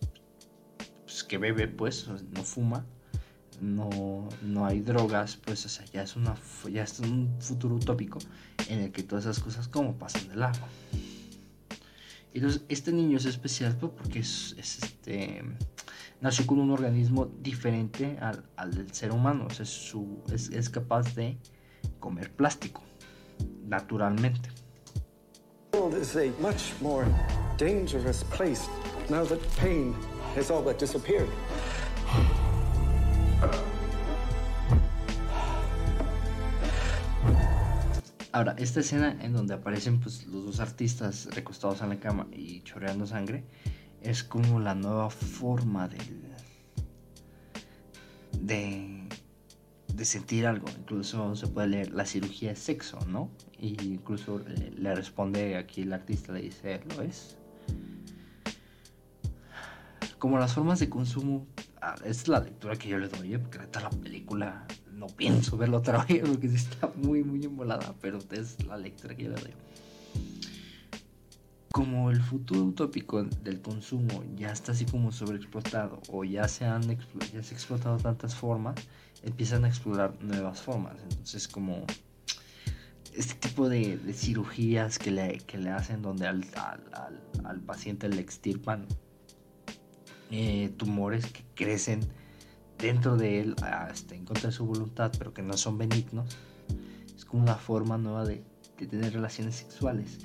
pues, 1.03 1.23
que 1.25 1.37
bebe, 1.37 1.67
pues, 1.67 2.07
no 2.07 2.43
fuma 2.43 2.85
no, 3.61 4.27
no 4.41 4.65
hay 4.65 4.81
drogas, 4.81 5.37
pues, 5.37 5.65
o 5.65 5.83
ya 5.91 6.03
es, 6.03 6.15
una, 6.15 6.35
ya 6.71 6.83
es 6.83 6.99
un 6.99 7.35
futuro 7.39 7.75
utópico 7.75 8.19
en 8.67 8.79
el 8.79 8.91
que 8.91 9.03
todas 9.03 9.25
esas 9.25 9.39
cosas 9.39 9.67
como 9.67 9.95
pasan 9.95 10.27
del 10.29 10.43
agua. 10.43 10.67
Y 12.33 12.37
Entonces, 12.37 12.61
este 12.69 12.91
niño 12.91 13.17
es 13.17 13.25
especial 13.25 13.75
pues, 13.79 13.91
porque 13.97 14.19
es, 14.19 14.55
es, 14.57 14.83
este, 14.83 15.43
nació 16.21 16.45
con 16.45 16.59
un 16.59 16.71
organismo 16.71 17.25
diferente 17.41 18.17
al, 18.21 18.43
al 18.55 18.73
del 18.73 18.93
ser 18.93 19.11
humano, 19.11 19.47
o 19.49 19.65
su, 19.65 20.23
es, 20.31 20.49
es 20.49 20.69
capaz 20.69 21.15
de 21.15 21.37
comer 21.99 22.31
plástico, 22.31 22.83
naturalmente. 23.67 24.49
now 29.09 29.23
that 29.23 29.41
pain 29.57 29.95
has 30.35 30.51
all 30.51 30.61
but 30.61 30.77
disappeared. 30.77 31.29
Ahora, 38.31 38.55
esta 38.57 38.79
escena 38.81 39.17
en 39.21 39.33
donde 39.33 39.55
aparecen 39.55 39.99
pues, 39.99 40.25
los 40.27 40.45
dos 40.45 40.59
artistas 40.59 41.27
recostados 41.33 41.81
en 41.81 41.89
la 41.89 41.99
cama 41.99 42.27
y 42.31 42.61
chorreando 42.61 43.07
sangre 43.07 43.43
es 44.01 44.23
como 44.23 44.59
la 44.59 44.75
nueva 44.75 45.09
forma 45.09 45.89
de, 48.39 49.09
de 49.93 50.05
sentir 50.05 50.45
algo. 50.45 50.67
Incluso 50.69 51.35
se 51.35 51.47
puede 51.47 51.67
leer 51.67 51.91
la 51.91 52.05
cirugía 52.05 52.51
es 52.51 52.59
sexo, 52.59 52.99
¿no? 53.07 53.31
Y 53.57 53.71
incluso 53.83 54.39
le, 54.39 54.71
le 54.71 54.95
responde 54.95 55.57
aquí 55.57 55.81
el 55.81 55.91
artista, 55.91 56.31
le 56.31 56.43
dice, 56.43 56.81
lo 56.95 57.01
es. 57.01 57.38
Como 60.19 60.37
las 60.37 60.53
formas 60.53 60.79
de 60.79 60.89
consumo, 60.89 61.47
ah, 61.81 61.95
es 62.03 62.27
la 62.27 62.39
lectura 62.41 62.75
que 62.75 62.89
yo 62.89 62.99
le 62.99 63.07
doy, 63.07 63.33
¿eh? 63.33 63.39
porque 63.39 63.57
neta 63.57 63.79
la 63.79 63.89
película 63.89 64.67
no 64.91 65.07
pienso 65.07 65.55
verla 65.57 65.77
otra 65.77 66.03
vez 66.09 66.21
porque 66.27 66.49
sí 66.49 66.55
está 66.55 66.91
muy, 66.97 67.23
muy 67.23 67.43
embolada, 67.45 67.95
pero 68.01 68.19
es 68.31 68.61
la 68.65 68.77
lectura 68.77 69.15
que 69.15 69.23
yo 69.23 69.29
le 69.29 69.41
doy. 69.41 69.53
Como 71.71 72.09
el 72.11 72.21
futuro 72.21 72.63
utópico 72.65 73.23
del 73.23 73.61
consumo 73.61 74.23
ya 74.35 74.51
está 74.51 74.71
así 74.73 74.85
como 74.85 75.11
sobreexplotado 75.11 76.01
o 76.09 76.23
ya 76.25 76.47
se 76.47 76.65
han 76.65 76.81
ya 77.31 77.43
se 77.43 77.53
explotado 77.53 77.95
tantas 77.97 78.35
formas, 78.35 78.75
empiezan 79.23 79.63
a 79.63 79.69
explorar 79.69 80.13
nuevas 80.21 80.61
formas. 80.61 80.95
Entonces 81.03 81.47
como 81.47 81.85
este 83.13 83.35
tipo 83.35 83.69
de, 83.69 83.97
cirugías 84.13 84.97
que 84.99 85.11
le, 85.11 85.37
que 85.37 85.57
le 85.57 85.69
hacen 85.69 86.01
donde 86.01 86.27
al, 86.27 86.43
al- 86.55 87.21
al 87.45 87.61
paciente 87.61 88.09
le 88.09 88.19
extirpan 88.19 88.85
eh, 90.31 90.71
tumores 90.77 91.25
que 91.25 91.43
crecen 91.55 92.01
dentro 92.77 93.17
de 93.17 93.41
él 93.41 93.55
ah, 93.61 93.89
este, 93.91 94.15
en 94.15 94.25
contra 94.25 94.49
de 94.49 94.55
su 94.55 94.65
voluntad, 94.65 95.11
pero 95.17 95.33
que 95.33 95.41
no 95.41 95.57
son 95.57 95.77
benignos. 95.77 96.37
Es 97.15 97.25
como 97.25 97.43
una 97.43 97.55
forma 97.55 97.97
nueva 97.97 98.25
de, 98.25 98.43
tener 98.77 99.13
relaciones 99.13 99.55
sexuales. 99.55 100.19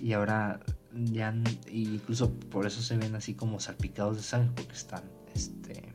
Y 0.00 0.12
ahora 0.12 0.60
ya, 0.92 1.34
incluso 1.70 2.32
por 2.32 2.66
eso 2.66 2.82
se 2.82 2.96
ven 2.96 3.14
así 3.14 3.34
como 3.34 3.60
salpicados 3.60 4.16
de 4.16 4.22
sangre, 4.22 4.50
porque 4.56 4.72
están 4.72 5.02
este, 5.34 5.92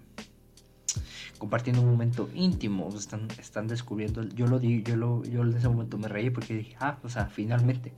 compartiendo 1.37 1.81
un 1.81 1.89
momento 1.89 2.29
íntimo, 2.33 2.89
están, 2.95 3.67
descubriendo. 3.67 4.23
Yo 4.23 4.47
lo 4.47 4.59
di, 4.59 4.83
yo 4.83 4.95
lo, 4.95 5.23
yo 5.23 5.41
en 5.41 5.55
ese 5.55 5.67
momento 5.67 5.97
me 5.97 6.07
reí 6.07 6.29
porque 6.29 6.55
dije, 6.55 6.77
ah, 6.79 6.97
o 7.03 7.09
sea, 7.09 7.27
finalmente, 7.27 7.93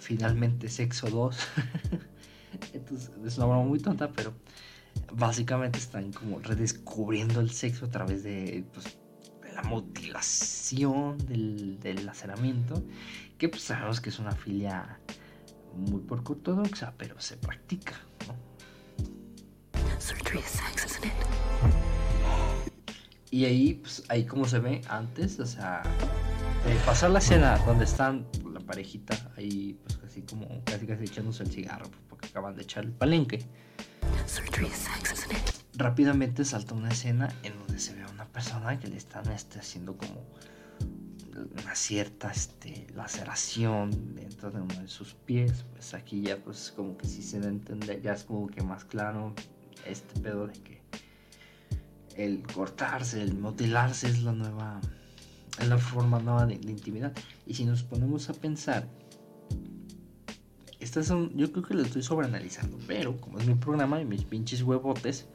finalmente 0.00 0.68
sexo 0.68 1.08
2. 1.10 1.38
Entonces 2.72 3.10
es 3.24 3.36
una 3.36 3.46
broma 3.46 3.64
muy 3.64 3.78
tonta, 3.78 4.10
pero 4.10 4.32
básicamente 5.12 5.78
están 5.78 6.12
como 6.12 6.38
redescubriendo 6.40 7.40
el 7.40 7.50
sexo 7.50 7.86
a 7.86 7.90
través 7.90 8.22
de, 8.22 8.64
pues, 8.72 8.98
de 9.42 9.52
la 9.52 9.62
mutilación, 9.62 11.18
del, 11.26 11.78
del 11.80 12.06
laceramiento, 12.06 12.82
que 13.38 13.48
pues 13.48 13.62
sabemos 13.62 14.00
que 14.00 14.10
es 14.10 14.18
una 14.18 14.32
filia 14.32 15.00
muy 15.74 16.00
poco 16.00 16.34
ortodoxa, 16.34 16.94
pero 16.96 17.20
se 17.20 17.36
practica, 17.36 17.94
¿no? 18.26 18.34
Y 23.30 23.44
ahí, 23.44 23.74
pues, 23.74 24.04
ahí 24.08 24.24
como 24.24 24.46
se 24.46 24.58
ve 24.58 24.80
antes, 24.88 25.38
o 25.38 25.46
sea, 25.46 25.82
de 26.66 26.74
pasar 26.86 27.10
la 27.10 27.18
escena 27.18 27.58
donde 27.58 27.84
están 27.84 28.26
la 28.52 28.60
parejita 28.60 29.32
ahí, 29.36 29.78
pues, 29.84 30.00
así 30.04 30.22
como 30.22 30.62
casi 30.64 30.86
casi 30.86 31.04
echándose 31.04 31.42
el 31.42 31.50
cigarro 31.50 31.88
pues, 31.90 32.00
porque 32.08 32.28
acaban 32.28 32.54
de 32.54 32.62
echar 32.62 32.84
el 32.84 32.92
palenque. 32.92 33.44
Rápidamente 35.74 36.44
salta 36.44 36.74
una 36.74 36.88
escena 36.88 37.32
en 37.42 37.56
donde 37.58 37.78
se 37.78 37.94
ve 37.94 38.02
a 38.02 38.08
una 38.08 38.26
persona 38.26 38.78
que 38.78 38.88
le 38.88 38.96
están 38.96 39.30
este, 39.30 39.60
haciendo 39.60 39.96
como 39.96 40.26
una 41.62 41.74
cierta 41.74 42.30
este, 42.30 42.86
laceración 42.94 44.14
dentro 44.14 44.50
de 44.50 44.60
uno 44.60 44.74
de 44.74 44.88
sus 44.88 45.14
pies. 45.14 45.64
Pues 45.72 45.94
aquí 45.94 46.22
ya 46.22 46.36
pues 46.36 46.72
como 46.74 46.96
que 46.96 47.06
sí 47.06 47.22
se 47.22 47.40
da 47.40 47.46
a 47.46 47.50
entender, 47.50 48.02
ya 48.02 48.12
es 48.12 48.24
como 48.24 48.48
que 48.48 48.62
más 48.62 48.84
claro 48.84 49.34
este 49.86 50.20
pedo 50.20 50.48
de 50.48 50.54
que 50.54 50.82
el 52.16 52.42
cortarse, 52.42 53.22
el 53.22 53.34
mutilarse 53.34 54.08
es 54.08 54.22
la 54.22 54.32
nueva, 54.32 54.80
la 55.64 55.78
forma 55.78 56.18
nueva 56.18 56.46
de, 56.46 56.58
de 56.58 56.72
intimidad. 56.72 57.12
Y 57.46 57.54
si 57.54 57.64
nos 57.64 57.84
ponemos 57.84 58.28
a 58.28 58.34
pensar, 58.34 58.88
estas 60.88 61.06
son, 61.06 61.36
yo 61.36 61.52
creo 61.52 61.62
que 61.62 61.74
lo 61.74 61.82
estoy 61.82 62.02
sobreanalizando, 62.02 62.78
pero 62.86 63.20
como 63.20 63.38
es 63.38 63.46
mi 63.46 63.54
programa 63.54 64.00
y 64.00 64.06
mis 64.06 64.24
pinches 64.24 64.62
huevotes, 64.62 65.26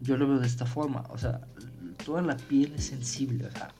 yo 0.00 0.16
lo 0.16 0.26
veo 0.26 0.38
de 0.38 0.46
esta 0.46 0.64
forma. 0.64 1.04
O 1.10 1.18
sea, 1.18 1.46
toda 2.02 2.22
la 2.22 2.34
piel 2.34 2.72
es 2.74 2.84
sensible, 2.84 3.44
o 3.44 3.50
sea, 3.50 3.74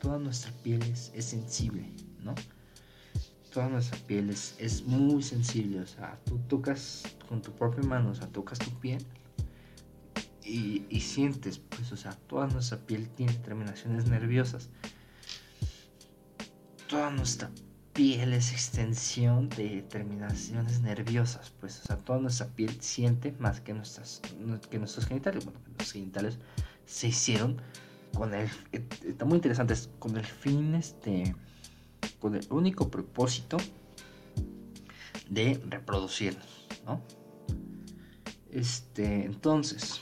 toda 0.00 0.18
nuestra 0.18 0.50
piel 0.64 0.82
es, 0.82 1.12
es 1.14 1.26
sensible, 1.26 1.88
¿no? 2.24 2.34
Toda 3.52 3.68
nuestra 3.68 3.96
piel 4.08 4.28
es, 4.30 4.56
es 4.58 4.82
muy 4.84 5.22
sensible, 5.22 5.78
o 5.78 5.86
sea, 5.86 6.18
tú 6.24 6.40
tocas 6.48 7.04
con 7.28 7.40
tu 7.40 7.52
propia 7.52 7.84
mano, 7.84 8.10
o 8.10 8.14
sea, 8.16 8.26
tocas 8.26 8.58
tu 8.58 8.72
piel 8.80 9.06
y, 10.44 10.84
y 10.88 11.00
sientes, 11.00 11.60
pues, 11.60 11.92
o 11.92 11.96
sea, 11.96 12.10
toda 12.26 12.48
nuestra 12.48 12.76
piel 12.76 13.08
tiene 13.10 13.34
terminaciones 13.34 14.08
nerviosas. 14.08 14.68
Toda 16.88 17.08
nuestra 17.12 17.52
piel 17.92 18.32
es 18.32 18.52
extensión 18.52 19.48
de 19.48 19.82
terminaciones 19.82 20.80
nerviosas, 20.80 21.52
pues, 21.60 21.80
o 21.80 21.86
sea, 21.86 21.96
toda 21.96 22.18
nuestra 22.18 22.46
piel 22.46 22.80
siente 22.80 23.32
más 23.38 23.60
que, 23.60 23.74
nuestras, 23.74 24.20
que 24.70 24.78
nuestros 24.78 25.06
genitales. 25.06 25.44
Bueno, 25.44 25.60
los 25.78 25.92
genitales 25.92 26.38
se 26.86 27.08
hicieron 27.08 27.60
con 28.14 28.34
el, 28.34 28.48
está 29.06 29.24
muy 29.24 29.36
interesante, 29.36 29.74
es 29.74 29.90
con 29.98 30.16
el 30.16 30.24
fin, 30.24 30.74
este, 30.74 31.34
con 32.18 32.34
el 32.34 32.46
único 32.50 32.90
propósito 32.90 33.56
de 35.28 35.60
reproducirnos, 35.68 36.66
¿no? 36.84 37.00
Este, 38.50 39.24
entonces, 39.24 40.00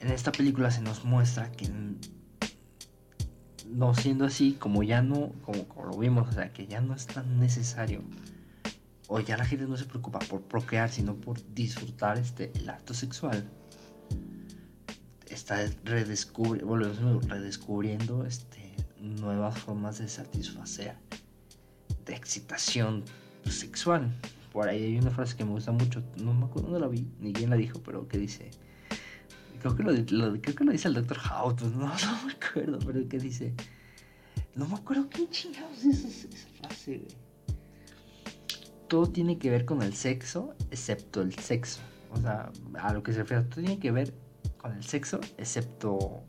en 0.00 0.10
esta 0.10 0.32
película 0.32 0.70
se 0.70 0.80
nos 0.80 1.04
muestra 1.04 1.52
que 1.52 1.70
no 3.70 3.94
siendo 3.94 4.24
así, 4.24 4.52
como 4.52 4.82
ya 4.82 5.02
no, 5.02 5.32
como, 5.42 5.64
lo 5.84 5.98
vimos, 5.98 6.28
o 6.28 6.32
sea, 6.32 6.52
que 6.52 6.66
ya 6.66 6.80
no 6.80 6.94
es 6.94 7.06
tan 7.06 7.38
necesario, 7.38 8.02
o 9.08 9.20
ya 9.20 9.36
la 9.36 9.44
gente 9.44 9.66
no 9.66 9.76
se 9.76 9.84
preocupa 9.84 10.18
por 10.20 10.42
procrear, 10.42 10.90
sino 10.90 11.14
por 11.14 11.38
disfrutar 11.54 12.18
este, 12.18 12.52
el 12.54 12.68
acto 12.68 12.94
sexual, 12.94 13.48
está 15.28 15.64
redescubriendo, 15.84 16.66
volvemos 16.66 17.28
redescubriendo 17.28 18.24
este, 18.24 18.74
nuevas 19.00 19.58
formas 19.58 19.98
de 19.98 20.08
satisfacer, 20.08 20.96
de 22.04 22.14
excitación 22.14 23.04
sexual. 23.44 24.12
Por 24.52 24.68
ahí 24.68 24.84
hay 24.84 24.98
una 24.98 25.10
frase 25.10 25.36
que 25.36 25.44
me 25.44 25.52
gusta 25.52 25.72
mucho, 25.72 26.02
no 26.18 26.34
me 26.34 26.44
acuerdo 26.44 26.68
dónde 26.68 26.80
la 26.80 26.88
vi, 26.88 27.06
ni 27.20 27.32
quién 27.32 27.50
la 27.50 27.56
dijo, 27.56 27.80
pero 27.82 28.06
que 28.06 28.18
dice, 28.18 28.50
creo 29.62 29.76
que 29.76 29.82
lo, 29.84 30.72
dice 30.72 30.88
el 30.88 30.94
Dr. 30.94 31.18
House, 31.18 31.54
pues 31.58 31.72
no, 31.76 31.86
me 32.26 32.32
acuerdo, 32.32 32.78
pero 32.84 33.08
que 33.08 33.18
dice, 33.18 33.54
no 34.54 34.66
me 34.66 34.74
acuerdo 34.74 35.08
qué 35.08 35.28
chingados 35.30 35.84
es 35.84 36.04
esa, 36.24 36.48
frase, 36.60 36.98
güey. 36.98 37.16
Todo 38.88 39.06
tiene 39.06 39.38
que 39.38 39.48
ver 39.48 39.64
con 39.64 39.80
el 39.80 39.94
sexo, 39.94 40.54
excepto 40.70 41.22
el 41.22 41.34
sexo. 41.38 41.80
O 42.10 42.20
sea, 42.20 42.52
a 42.74 42.92
lo 42.92 43.02
que 43.02 43.12
se 43.12 43.20
refiere, 43.20 43.44
todo 43.44 43.62
tiene 43.62 43.78
que 43.78 43.90
ver 43.90 44.12
con 44.58 44.72
el 44.72 44.84
sexo, 44.84 45.18
excepto 45.38 46.24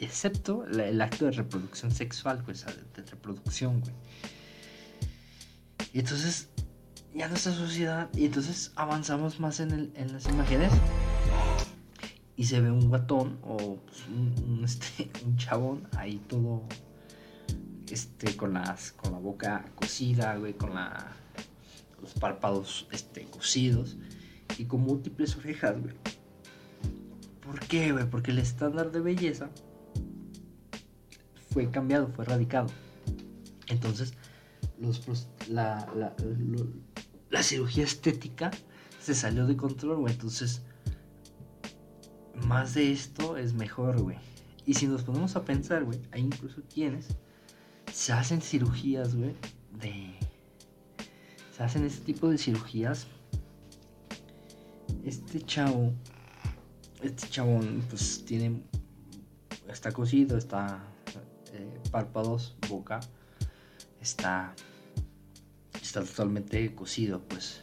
excepto 0.00 0.64
el 0.64 1.00
acto 1.00 1.26
de 1.26 1.32
reproducción 1.32 1.92
sexual, 1.92 2.42
pues, 2.44 2.64
de 2.64 3.02
reproducción, 3.02 3.80
güey. 3.80 3.92
Y 5.92 6.00
entonces, 6.00 6.48
ya 7.14 7.28
nuestra 7.28 7.52
sociedad, 7.52 8.08
y 8.14 8.24
entonces 8.24 8.72
avanzamos 8.76 9.38
más 9.40 9.60
en, 9.60 9.70
el, 9.72 9.92
en 9.94 10.12
las 10.12 10.26
imágenes, 10.26 10.72
y 12.36 12.44
se 12.44 12.60
ve 12.60 12.70
un 12.70 12.88
guatón 12.88 13.38
o 13.42 13.76
pues, 13.76 14.06
un, 14.08 14.34
un, 14.48 14.64
este, 14.64 15.10
un 15.24 15.36
chabón 15.36 15.88
ahí 15.96 16.18
todo, 16.28 16.62
este, 17.90 18.36
con, 18.36 18.54
las, 18.54 18.92
con 18.92 19.12
la 19.12 19.18
boca 19.18 19.64
cocida, 19.74 20.36
güey, 20.36 20.54
con 20.54 20.74
la, 20.74 21.12
los 22.00 22.14
párpados 22.14 22.88
este, 22.92 23.24
cosidos, 23.26 23.96
y 24.58 24.64
con 24.64 24.80
múltiples 24.80 25.36
orejas, 25.36 25.80
güey. 25.80 25.94
¿Por 27.40 27.60
qué, 27.60 27.92
güey? 27.92 28.08
Porque 28.08 28.30
el 28.30 28.38
estándar 28.38 28.92
de 28.92 29.00
belleza 29.00 29.50
fue 31.50 31.70
cambiado, 31.70 32.08
fue 32.08 32.24
erradicado. 32.24 32.68
Entonces, 33.68 34.14
los, 34.78 35.28
la, 35.48 35.88
la, 35.94 36.14
lo, 36.18 36.66
la, 37.30 37.42
cirugía 37.42 37.84
estética 37.84 38.50
se 39.00 39.14
salió 39.14 39.46
de 39.46 39.56
control, 39.56 39.98
güey. 39.98 40.12
Entonces, 40.12 40.62
más 42.46 42.74
de 42.74 42.92
esto 42.92 43.36
es 43.36 43.54
mejor, 43.54 44.00
güey. 44.00 44.18
Y 44.66 44.74
si 44.74 44.86
nos 44.86 45.02
ponemos 45.02 45.36
a 45.36 45.44
pensar, 45.44 45.84
güey, 45.84 46.00
hay 46.12 46.22
incluso 46.22 46.62
quienes 46.72 47.08
se 47.92 48.12
hacen 48.12 48.40
cirugías, 48.40 49.14
güey, 49.14 49.34
de... 49.80 50.14
Se 51.56 51.62
hacen 51.62 51.84
este 51.84 52.04
tipo 52.04 52.28
de 52.30 52.38
cirugías. 52.38 53.06
Este 55.04 55.40
chavo 55.40 55.92
este 57.02 57.28
chabón 57.28 57.82
pues 57.88 58.24
tiene 58.24 58.62
está 59.68 59.92
cosido 59.92 60.36
está 60.36 60.82
eh, 61.52 61.80
párpados 61.90 62.56
boca 62.68 63.00
está 64.00 64.54
está 65.80 66.02
totalmente 66.02 66.74
cosido 66.74 67.22
pues 67.28 67.62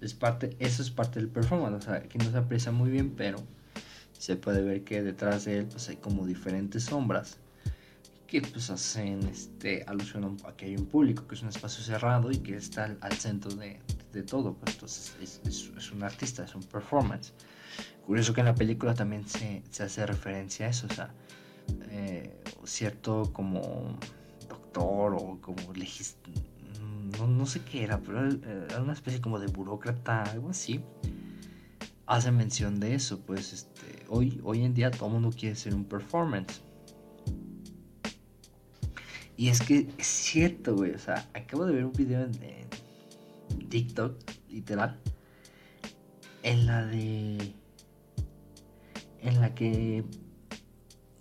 es 0.00 0.14
parte 0.14 0.56
eso 0.60 0.82
es 0.82 0.90
parte 0.90 1.18
del 1.18 1.28
performance 1.28 1.84
o 1.84 1.90
sea 1.90 2.02
que 2.02 2.18
no 2.18 2.30
se 2.30 2.36
aprecia 2.36 2.70
muy 2.70 2.90
bien 2.90 3.14
pero 3.16 3.38
se 4.18 4.36
puede 4.36 4.62
ver 4.62 4.84
que 4.84 5.02
detrás 5.02 5.46
de 5.46 5.58
él 5.58 5.66
pues 5.66 5.88
hay 5.88 5.96
como 5.96 6.26
diferentes 6.26 6.84
sombras 6.84 7.38
que 8.26 8.42
pues 8.42 8.68
hacen 8.68 9.22
este 9.28 9.84
alusión 9.86 10.36
a 10.44 10.52
que 10.52 10.66
hay 10.66 10.76
un 10.76 10.84
público 10.84 11.26
que 11.26 11.34
es 11.34 11.42
un 11.42 11.48
espacio 11.48 11.82
cerrado 11.82 12.30
y 12.30 12.38
que 12.38 12.56
está 12.56 12.96
al, 13.00 13.12
centro 13.14 13.50
de, 13.52 13.80
de, 14.12 14.22
todo 14.22 14.52
pues 14.54 14.74
entonces 14.74 15.40
es, 15.46 15.90
un 15.90 16.02
artista 16.02 16.44
es 16.44 16.54
un 16.54 16.62
performance 16.62 17.32
curioso 18.04 18.34
que 18.34 18.40
en 18.40 18.46
la 18.46 18.54
película 18.54 18.94
también 18.94 19.26
se, 19.26 19.62
se 19.70 19.82
hace 19.82 20.04
referencia 20.06 20.66
a 20.66 20.70
eso, 20.70 20.86
o 20.90 20.94
sea, 20.94 21.10
eh, 21.90 22.40
cierto 22.64 23.30
como 23.32 23.98
doctor 24.48 25.14
o 25.14 25.38
como 25.40 25.74
no, 27.18 27.26
no, 27.26 27.46
sé 27.46 27.60
qué 27.60 27.84
era, 27.84 27.98
pero 27.98 28.26
era 28.28 28.80
una 28.80 28.92
especie 28.92 29.20
como 29.20 29.38
de 29.38 29.46
burócrata, 29.48 30.22
algo 30.22 30.50
así. 30.50 30.82
Hace 32.06 32.30
mención 32.30 32.80
de 32.80 32.94
eso, 32.94 33.20
pues 33.20 33.52
este, 33.52 33.97
hoy, 34.08 34.40
hoy 34.44 34.64
en 34.64 34.74
día 34.74 34.90
todo 34.90 35.06
el 35.06 35.14
mundo 35.14 35.30
quiere 35.36 35.54
ser 35.54 35.74
un 35.74 35.84
performance. 35.84 36.62
Y 39.36 39.48
es 39.48 39.60
que 39.60 39.88
es 39.96 40.06
cierto, 40.06 40.74
güey, 40.74 40.92
o 40.92 40.98
sea, 40.98 41.28
acabo 41.32 41.64
de 41.64 41.72
ver 41.72 41.84
un 41.84 41.92
video 41.92 42.24
en, 42.24 42.68
TikTok, 43.68 44.16
literal, 44.48 44.98
en 46.42 46.66
la 46.66 46.84
de 46.86 47.54
en 49.20 49.40
la 49.40 49.54
que 49.54 50.04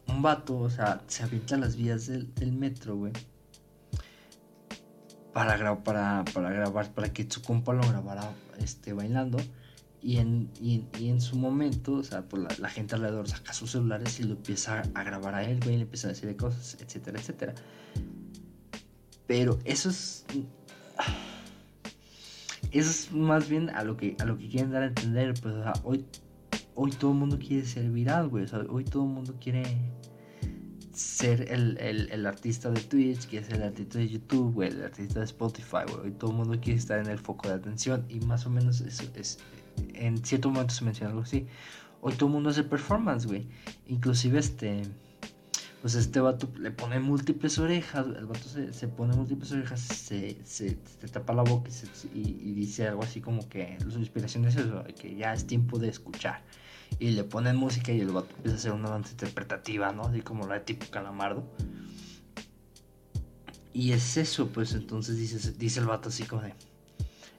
un 0.08 0.22
vato, 0.22 0.58
o 0.58 0.70
sea, 0.70 1.02
se 1.08 1.24
avienta 1.24 1.58
las 1.58 1.76
vías 1.76 2.08
del, 2.08 2.34
del 2.34 2.54
metro, 2.54 2.96
güey. 2.96 3.14
Para, 5.34 5.84
para, 5.84 6.26
para 6.34 6.50
grabar, 6.50 6.92
para 6.94 7.14
que 7.14 7.30
su 7.30 7.44
compa 7.44 7.74
lo 7.74 7.88
grabara 7.88 8.32
este, 8.58 8.94
bailando. 8.94 9.38
Y 10.02 10.18
en, 10.18 10.50
y, 10.62 10.86
en 11.00 11.20
su 11.20 11.36
momento, 11.36 11.94
o 11.94 12.04
sea, 12.04 12.22
pues 12.22 12.60
la, 12.60 12.70
gente 12.70 12.96
alrededor 12.96 13.28
saca 13.28 13.52
sus 13.54 13.72
celulares 13.72 14.20
y 14.20 14.24
lo 14.24 14.34
empieza 14.34 14.84
a, 14.94 15.04
grabar 15.04 15.34
a 15.36 15.44
él, 15.44 15.60
güey, 15.60 15.74
y 15.74 15.78
le 15.78 15.84
empieza 15.84 16.08
a 16.08 16.12
decir 16.12 16.36
cosas, 16.38 16.78
etcétera, 16.80 17.20
etcétera. 17.20 17.56
Pero 19.26 19.60
eso 19.66 19.90
es. 19.90 20.26
Eso 22.72 22.90
es 22.90 23.12
más 23.14 23.48
bien 23.48 23.70
a 23.70 23.84
lo 23.84 23.96
que, 23.96 24.18
a 24.20 24.26
lo 24.26 24.38
que 24.38 24.50
quieren 24.50 24.72
dar 24.72 24.84
a 24.84 24.88
entender. 24.88 25.34
Pues, 25.42 25.56
o 25.56 25.64
sea, 25.64 25.74
hoy 25.84 26.06
hoy 26.78 26.92
todo 26.92 27.12
el 27.12 27.18
mundo 27.18 27.40
quiere 27.40 27.66
ser 27.66 27.90
viral, 27.90 28.30
güey. 28.30 28.44
O 28.44 28.48
sea, 28.48 28.60
hoy 28.70 28.84
todo 28.84 29.04
el 29.04 29.10
mundo 29.10 29.36
quiere 29.42 29.64
ser 30.94 31.52
el, 31.52 31.78
el, 31.80 32.10
el, 32.12 32.26
artista 32.26 32.70
de 32.70 32.80
Twitch, 32.82 33.28
quiere 33.28 33.46
ser 33.46 33.58
el 33.58 33.64
artista 33.64 33.98
de 33.98 34.08
YouTube, 34.08 34.54
güey, 34.54 34.70
el 34.70 34.84
artista 34.84 35.20
de 35.20 35.26
Spotify, 35.26 35.84
güey. 35.88 36.06
Hoy 36.06 36.12
todo 36.12 36.32
el 36.32 36.38
mundo 36.38 36.60
quiere 36.62 36.80
estar 36.80 37.00
en 37.00 37.08
el 37.08 37.20
foco 37.20 37.50
de 37.50 37.56
atención 37.56 38.06
y 38.10 38.20
más 38.22 38.46
o 38.46 38.52
menos 38.52 38.82
eso 38.82 39.04
es, 39.16 39.40
en 39.94 40.24
cierto 40.26 40.50
momento 40.50 40.74
se 40.74 40.86
menciona 40.86 41.10
algo 41.12 41.24
así. 41.24 41.48
Hoy 42.02 42.14
todo 42.14 42.28
el 42.28 42.34
mundo 42.34 42.50
hace 42.50 42.64
performance, 42.64 43.26
güey. 43.26 43.48
Inclusive 43.88 44.40
este, 44.40 44.84
Pues 45.82 45.96
este 45.96 46.20
vato 46.20 46.50
le 46.60 46.72
pone 46.72 47.00
múltiples 47.00 47.58
orejas, 47.60 48.08
el 48.08 48.26
vato 48.26 48.48
se, 48.50 48.74
se 48.74 48.88
pone 48.88 49.16
múltiples 49.16 49.52
orejas, 49.52 49.80
se, 49.80 50.38
se, 50.44 50.76
tapa 51.12 51.34
la 51.34 51.44
boca 51.44 51.70
y, 52.14 52.18
y- 52.18 52.40
y 52.50 52.54
dice 52.54 52.88
algo 52.88 53.04
así 53.04 53.22
como 53.22 53.48
que 53.48 53.78
su 53.90 54.00
inspiración 54.00 54.46
es 54.46 54.56
eso, 54.56 54.84
que 55.00 55.16
ya 55.16 55.34
es 55.34 55.46
tiempo 55.48 55.78
de 55.80 55.90
escuchar. 55.90 56.42
Y 57.00 57.12
le 57.12 57.24
ponen 57.24 57.56
música 57.56 57.92
y 57.92 58.02
el 58.02 58.10
vato 58.10 58.30
empieza 58.36 58.56
a 58.56 58.60
hacer 58.60 58.72
una 58.72 58.90
danza 58.90 59.12
interpretativa, 59.12 59.92
¿no? 59.92 60.04
Así 60.04 60.22
como 60.22 60.48
la 60.48 60.56
de 60.56 60.62
tipo 60.62 60.86
calamardo. 60.90 61.44
Y 63.74 63.92
es 63.92 64.18
eso, 64.18 64.48
pues 64.50 64.74
entonces 64.74 65.18
dice, 65.18 65.52
dice 65.54 65.80
el 65.80 65.86
vato 65.86 66.10
así 66.10 66.24
como 66.24 66.42
de... 66.42 66.54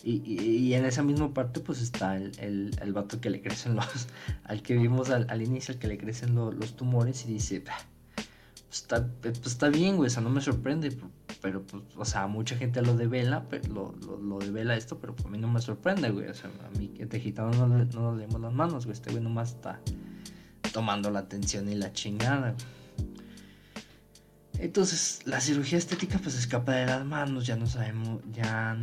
Y, 0.04 0.22
y- 0.24 0.56
y 0.68 0.74
en 0.74 0.84
esa 0.84 1.02
misma 1.02 1.34
parte 1.34 1.60
pues 1.60 1.80
está 1.82 2.16
el, 2.16 2.32
el, 2.38 2.70
el 2.80 2.92
vato 2.92 3.20
que 3.20 3.30
le 3.30 3.40
crecen 3.42 3.74
los... 3.76 3.86
Al 4.44 4.62
que 4.62 4.76
vimos 4.76 5.10
al, 5.10 5.26
al 5.28 5.42
inicio, 5.42 5.74
al 5.74 5.80
que 5.80 5.88
le 5.88 5.98
crecen 5.98 6.34
lo- 6.34 6.52
los 6.52 6.76
tumores 6.76 7.24
y 7.26 7.32
dice... 7.32 7.60
"Bah, 7.66 7.76
pues 8.14 8.82
está, 8.82 9.06
pues 9.22 9.40
está 9.46 9.68
bien, 9.70 9.96
güey, 9.96 10.08
o 10.08 10.10
sea, 10.10 10.22
no 10.22 10.28
me 10.30 10.40
sorprende, 10.42 10.94
pero, 11.40 11.62
pues, 11.62 11.82
o 11.96 12.04
sea, 12.04 12.26
mucha 12.26 12.54
gente 12.56 12.82
lo 12.82 12.94
devela, 12.96 13.46
lo, 13.72 13.94
lo, 14.06 14.18
lo 14.18 14.38
devela 14.40 14.76
esto, 14.76 14.98
pero 14.98 15.14
a 15.24 15.28
mí 15.28 15.38
no 15.38 15.48
me 15.48 15.60
sorprende, 15.62 16.10
güey, 16.10 16.28
o 16.28 16.34
sea, 16.34 16.50
a 16.66 16.78
mí 16.78 16.88
que 16.88 17.06
de 17.06 17.18
gitano 17.18 17.50
no, 17.52 17.66
no 17.66 17.84
nos 17.86 18.18
leemos 18.18 18.40
las 18.42 18.52
manos, 18.52 18.84
güey, 18.84 18.92
este 18.92 19.10
güey 19.10 19.22
nomás 19.22 19.52
está 19.54 19.80
tomando 20.72 21.10
la 21.10 21.20
atención 21.20 21.66
y 21.70 21.76
la 21.76 21.92
chingada, 21.94 22.50
güey. 22.52 22.77
Entonces, 24.58 25.20
la 25.24 25.40
cirugía 25.40 25.78
estética 25.78 26.18
pues 26.18 26.36
escapa 26.36 26.72
de 26.72 26.86
las 26.86 27.04
manos, 27.04 27.46
ya 27.46 27.54
no 27.54 27.66
sabemos, 27.66 28.20
ya, 28.32 28.76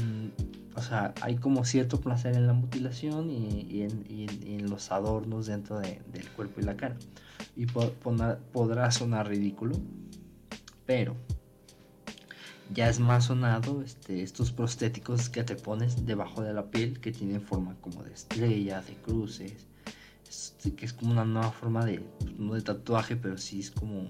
o 0.73 0.81
sea, 0.81 1.13
hay 1.21 1.35
como 1.35 1.65
cierto 1.65 1.99
placer 1.99 2.33
en 2.35 2.47
la 2.47 2.53
mutilación 2.53 3.29
y, 3.29 3.81
en, 3.81 4.69
los 4.69 4.91
adornos 4.91 5.47
dentro 5.47 5.79
de- 5.79 6.01
del 6.13 6.29
cuerpo 6.31 6.61
y 6.61 6.63
la 6.63 6.77
cara. 6.77 6.95
Y 7.57 7.65
podrá 7.65 8.89
sonar 8.91 9.27
ridículo, 9.27 9.75
pero 10.85 11.15
ya 12.73 12.89
es 12.89 12.99
más 12.99 13.25
sonado 13.25 13.81
este, 13.81 14.23
estos 14.23 14.51
prostéticos 14.51 15.29
que 15.29 15.43
te 15.43 15.55
pones 15.55 16.05
debajo 16.05 16.41
de 16.41 16.53
la 16.53 16.71
piel 16.71 16.99
que 16.99 17.11
tienen 17.11 17.41
forma 17.41 17.75
como 17.81 18.03
de 18.03 18.13
estrella, 18.13 18.81
de 18.81 18.95
cruces, 18.95 19.67
este, 20.27 20.73
que 20.73 20.85
es 20.85 20.93
como 20.93 21.11
una 21.11 21.25
nueva 21.25 21.51
forma 21.51 21.85
de, 21.85 22.03
no 22.37 22.53
de 22.53 22.61
tatuaje, 22.61 23.17
pero 23.17 23.37
sí 23.37 23.59
es 23.59 23.71
como 23.71 24.09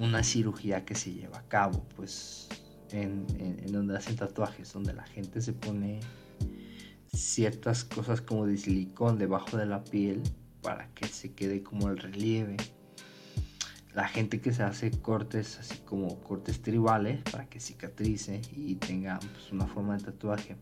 una 0.00 0.24
cirugía 0.24 0.84
que 0.84 0.94
se 0.94 1.12
lleva 1.12 1.38
a 1.38 1.48
cabo, 1.48 1.84
pues 1.94 2.48
en, 2.90 3.26
donde 3.70 3.96
hacen 3.96 4.16
tatuajes, 4.16 4.72
donde 4.72 4.94
la 4.94 5.04
gente 5.04 5.40
se 5.42 5.52
pone 5.52 6.00
ciertas 7.14 7.84
cosas 7.84 8.20
como 8.20 8.46
de 8.46 8.56
silicón 8.56 9.18
debajo 9.18 9.56
de 9.58 9.66
la 9.66 9.84
piel 9.84 10.22
para 10.62 10.88
que 10.94 11.06
se 11.06 11.32
quede 11.34 11.62
como 11.62 11.90
el 11.90 11.98
relieve. 11.98 12.56
La 13.94 14.08
gente 14.08 14.40
que 14.40 14.52
se 14.52 14.62
hace 14.62 14.90
cortes 14.90 15.58
así 15.58 15.78
como 15.84 16.20
cortes 16.20 16.62
tribales 16.62 17.20
para 17.30 17.48
que 17.48 17.60
cicatrice 17.60 18.40
y 18.56 18.76
tenga 18.76 19.18
pues, 19.18 19.52
una 19.52 19.66
forma 19.66 19.96
de 19.98 20.04
tatuaje. 20.04 20.56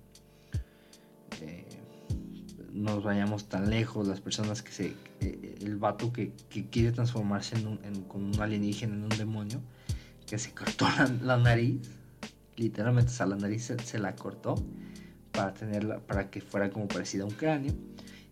No 2.79 2.95
nos 2.95 3.05
vayamos 3.05 3.49
tan 3.49 3.69
lejos, 3.71 4.07
las 4.07 4.21
personas 4.21 4.63
que 4.63 4.71
se... 4.73 4.95
eh, 5.21 5.57
el 5.61 5.77
vato 5.77 6.13
que, 6.13 6.33
que 6.49 6.69
quiere 6.71 6.93
transformarse 6.93 7.57
en 7.57 7.67
un, 7.67 7.79
con 8.07 8.25
un 8.25 8.41
alienígena, 8.41 8.95
en 8.95 9.03
un 9.03 9.09
demonio, 9.09 9.61
que 10.27 10.39
se 10.39 10.53
cortó 10.53 10.87
la, 11.23 11.37
nariz, 11.37 11.81
literalmente, 12.57 13.11
o 13.11 13.15
sea, 13.15 13.27
la 13.27 13.37
nariz 13.37 13.65
se, 13.65 13.79
se 13.81 13.99
la 13.99 14.15
cortó 14.15 14.55
para 15.33 15.55
tenerla, 15.55 15.99
para 16.01 16.31
que 16.31 16.41
fuera 16.41 16.71
como 16.71 16.87
parecida 16.87 17.25
a 17.25 17.27
un 17.27 17.33
cráneo, 17.33 17.75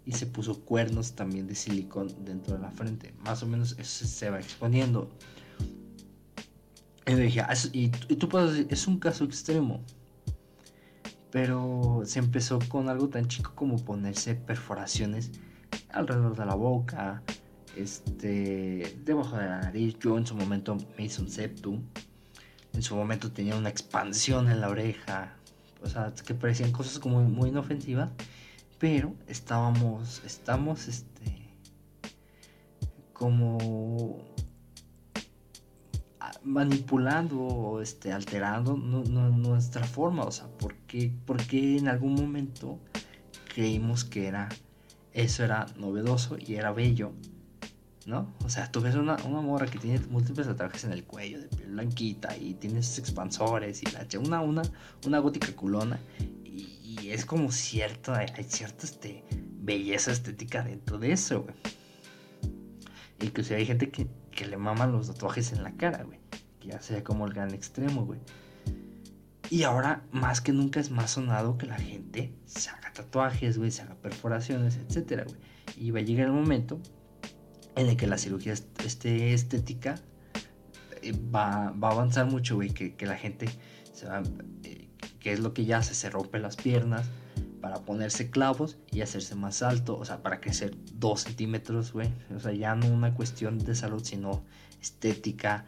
y 0.05 0.13
se 0.13 0.27
puso 0.27 0.61
cuernos 0.65 1.15
también 1.15 1.49
de 1.49 1.57
silicón 1.57 2.09
dentro 2.25 2.55
de 2.55 2.63
la 2.63 2.71
frente, 2.71 3.13
más 3.25 3.43
o 3.43 3.47
menos 3.47 3.77
eso 3.79 4.07
se 4.07 4.31
va 4.31 4.39
exponiendo. 4.39 5.11
Y 7.05 7.15
dije, 7.15 7.41
"Ah, 7.41 7.55
y, 7.73 7.91
y 8.09 8.17
tú 8.17 8.29
puedes 8.29 8.51
decir, 8.51 8.67
es 8.71 8.87
un 8.87 8.99
caso 8.99 9.25
extremo, 9.25 9.83
pero 11.37 12.01
se 12.07 12.19
empezó 12.19 12.59
con 12.67 12.89
algo 12.89 13.11
tan 13.11 13.29
chico 13.29 13.53
como 13.55 13.77
ponerse 13.77 14.35
perforaciones 14.35 15.33
alrededor 15.91 16.35
de 16.35 16.47
la 16.47 16.55
boca, 16.55 17.23
este, 17.77 18.99
debajo 19.05 19.37
de 19.37 19.45
la 19.45 19.61
nariz. 19.61 19.99
Yo 19.99 20.17
en 20.17 20.27
su 20.27 20.35
momento 20.35 20.79
me 20.97 21.05
hice 21.05 21.21
un 21.21 21.29
septum. 21.29 21.83
En 22.73 22.81
su 22.81 22.97
momento 22.97 23.31
tenía 23.33 23.55
una 23.55 23.69
expansión 23.69 24.49
en 24.49 24.63
la 24.63 24.71
oreja. 24.71 25.37
O 25.83 25.87
sea, 25.91 26.11
que 26.25 26.33
parecían 26.33 26.73
cosas 26.73 26.99
como 26.99 27.21
muy 27.21 27.51
inofensivas. 27.51 28.09
Pero 28.79 29.13
estábamos, 29.27 30.23
estamos, 30.25 30.89
este, 30.89 31.51
como 33.13 34.25
manipulando 36.47 37.39
o 37.41 37.81
este, 37.83 38.13
alterando 38.13 38.77
nu- 38.77 39.05
nu- 39.05 39.37
nuestra 39.37 39.85
forma. 39.85 40.23
O 40.25 40.31
sea, 40.31 40.47
¿por 40.47 40.75
qué, 40.87 41.13
por 41.27 41.39
qué 41.39 41.77
en 41.77 41.89
algún 41.89 42.15
momento 42.15 42.79
creímos 43.55 44.05
que 44.05 44.27
era 44.29 44.49
eso 45.13 45.45
era 45.45 45.67
novedoso 45.77 46.37
y 46.39 46.55
era 46.55 46.73
bello? 46.73 47.13
¿No? 48.07 48.33
O 48.45 48.49
sea, 48.49 48.71
tú 48.71 48.81
ves 48.81 48.95
una, 48.95 49.17
una 49.25 49.41
morra 49.41 49.67
que 49.67 49.81
tiene 49.81 49.99
múltiples 50.09 50.47
tatuajes 50.47 50.85
en 50.85 50.93
el 50.93 51.03
cuello, 51.03 51.41
de 51.41 51.49
piel 51.49 51.73
blanquita, 51.73 52.37
y 52.37 52.55
tiene 52.55 52.81
sus 52.81 52.99
expansores, 53.01 53.83
y 53.83 53.87
la 53.87 54.07
una, 54.21 54.41
una, 54.43 54.63
una 55.05 55.19
gótica 55.19 55.51
culona, 55.57 55.99
y, 56.45 56.69
y 57.01 57.11
es 57.11 57.27
como 57.27 57.51
cierto, 57.51 58.15
hay, 58.15 58.29
hay 58.37 58.45
cierta 58.45 58.87
este, 58.87 59.25
belleza 59.61 60.13
estética 60.13 60.63
dentro 60.63 61.01
de 61.01 61.11
eso, 61.11 61.43
güey. 61.43 61.57
Inclusive 63.23 63.57
hay 63.57 63.67
gente 63.67 63.91
que, 63.91 64.07
que 64.31 64.47
le 64.47 64.57
maman 64.57 64.93
los 64.93 65.09
tatuajes 65.09 65.53
en 65.53 65.65
la 65.65 65.73
cara, 65.73 66.05
güey. 66.05 66.21
Ya 66.67 66.81
sea 66.81 67.03
como 67.05 67.27
el 67.27 67.33
gran 67.33 67.53
extremo, 67.55 68.05
güey. 68.05 68.21
Y 69.49 69.63
ahora, 69.63 70.03
más 70.11 70.41
que 70.41 70.53
nunca, 70.53 70.81
es 70.81 70.91
más 70.91 71.13
sonado 71.13 71.57
que 71.57 71.67
la 71.67 71.77
gente 71.79 72.33
se 72.47 72.69
haga 72.71 72.93
tatuajes, 72.93 73.59
güey, 73.59 73.71
se 73.71 73.83
haga 73.83 73.95
perforaciones, 73.95 74.77
etcétera, 74.77 75.25
güey. 75.25 75.37
Y 75.77 75.91
va 75.93 76.01
a 76.01 76.03
llegar 76.03 76.27
el 76.27 76.33
momento 76.33 76.81
en 77.77 77.87
el 77.89 77.97
que 77.97 78.07
la 78.09 78.19
cirugía 78.19 78.55
est- 78.55 78.81
este, 78.85 79.35
estética 79.35 79.97
eh, 81.03 81.13
va, 81.33 81.71
va 81.73 81.89
a 81.89 81.93
avanzar 81.93 82.27
mucho, 82.27 82.57
güey, 82.57 82.71
que, 82.71 82.97
que 82.97 83.07
la 83.07 83.17
gente 83.17 83.47
se 83.93 84.07
va, 84.07 84.23
eh, 84.65 84.89
que 85.21 85.33
es 85.33 85.39
lo 85.41 85.55
que 85.55 85.65
ya 85.65 85.79
hace, 85.79 85.95
se 85.95 86.11
rompe 86.11 86.41
las 86.41 86.57
piernas 86.57 87.07
para 87.61 87.77
ponerse 87.85 88.31
clavos 88.31 88.79
y 88.91 89.01
hacerse 89.03 89.35
más 89.37 89.63
alto, 89.63 89.97
o 89.97 90.05
sea, 90.05 90.23
para 90.23 90.41
crecer 90.41 90.77
dos 90.95 91.23
centímetros, 91.23 91.93
güey, 91.93 92.09
o 92.35 92.41
sea, 92.41 92.53
ya 92.53 92.75
no 92.75 92.89
una 92.89 93.15
cuestión 93.15 93.59
de 93.59 93.75
salud, 93.77 94.03
sino 94.05 94.45
estética, 94.81 95.65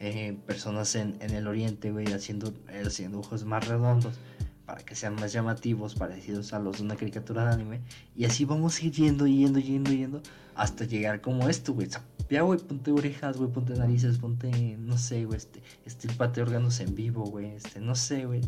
eh, 0.00 0.36
personas 0.46 0.94
en, 0.94 1.16
en 1.20 1.30
el 1.30 1.46
oriente, 1.46 1.90
güey, 1.92 2.06
haciendo, 2.12 2.52
eh, 2.70 2.82
haciendo 2.86 3.20
ojos 3.20 3.44
más 3.44 3.68
redondos 3.68 4.18
para 4.64 4.82
que 4.82 4.94
sean 4.94 5.16
más 5.16 5.32
llamativos, 5.32 5.96
parecidos 5.96 6.52
a 6.52 6.58
los 6.58 6.78
de 6.78 6.84
una 6.84 6.96
caricatura 6.96 7.44
de 7.44 7.54
anime, 7.54 7.80
y 8.16 8.24
así 8.24 8.44
vamos 8.44 8.78
a 8.78 8.86
ir 8.86 8.92
yendo, 8.92 9.26
yendo, 9.26 9.58
yendo, 9.58 9.90
yendo, 9.90 10.22
hasta 10.54 10.84
llegar 10.84 11.20
como 11.20 11.48
esto, 11.48 11.74
güey. 11.74 11.88
Ya, 12.30 12.42
güey, 12.42 12.60
ponte 12.60 12.92
orejas, 12.92 13.36
güey, 13.36 13.50
ponte 13.50 13.74
narices, 13.74 14.18
ponte, 14.18 14.76
no 14.78 14.96
sé, 14.96 15.24
güey, 15.24 15.38
este, 15.38 15.60
estípate 15.84 16.40
órganos 16.40 16.78
en 16.78 16.94
vivo, 16.94 17.24
güey, 17.24 17.50
este, 17.56 17.80
no 17.80 17.96
sé, 17.96 18.26
güey. 18.26 18.42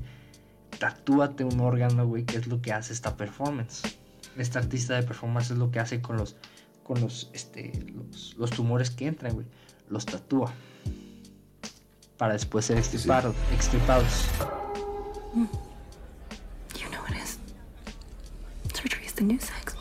Tatúate 0.78 1.42
un 1.44 1.58
órgano, 1.58 2.06
güey, 2.06 2.24
que 2.24 2.36
es 2.36 2.46
lo 2.46 2.62
que 2.62 2.72
hace 2.72 2.92
esta 2.92 3.16
performance. 3.16 3.82
Esta 4.36 4.60
artista 4.60 4.94
de 4.94 5.02
performance 5.02 5.50
es 5.50 5.58
lo 5.58 5.72
que 5.72 5.80
hace 5.80 6.00
con 6.00 6.16
los, 6.16 6.36
con 6.84 7.00
los, 7.00 7.30
este, 7.32 7.72
los, 7.94 8.36
los 8.38 8.50
tumores 8.50 8.90
que 8.90 9.08
entran, 9.08 9.34
güey. 9.34 9.46
Los 9.90 10.06
tatúa. 10.06 10.54
Para 12.22 12.34
después 12.34 12.66
ser 12.66 12.78
extirpados. 12.78 13.34
extirpados. 13.52 14.28
You 15.34 16.88
know 16.92 17.02
it 17.08 17.16
is. 17.20 17.36
Surgery 18.72 19.04
is 19.04 19.14
the 19.14 19.24
new 19.24 19.40
sex. 19.40 19.74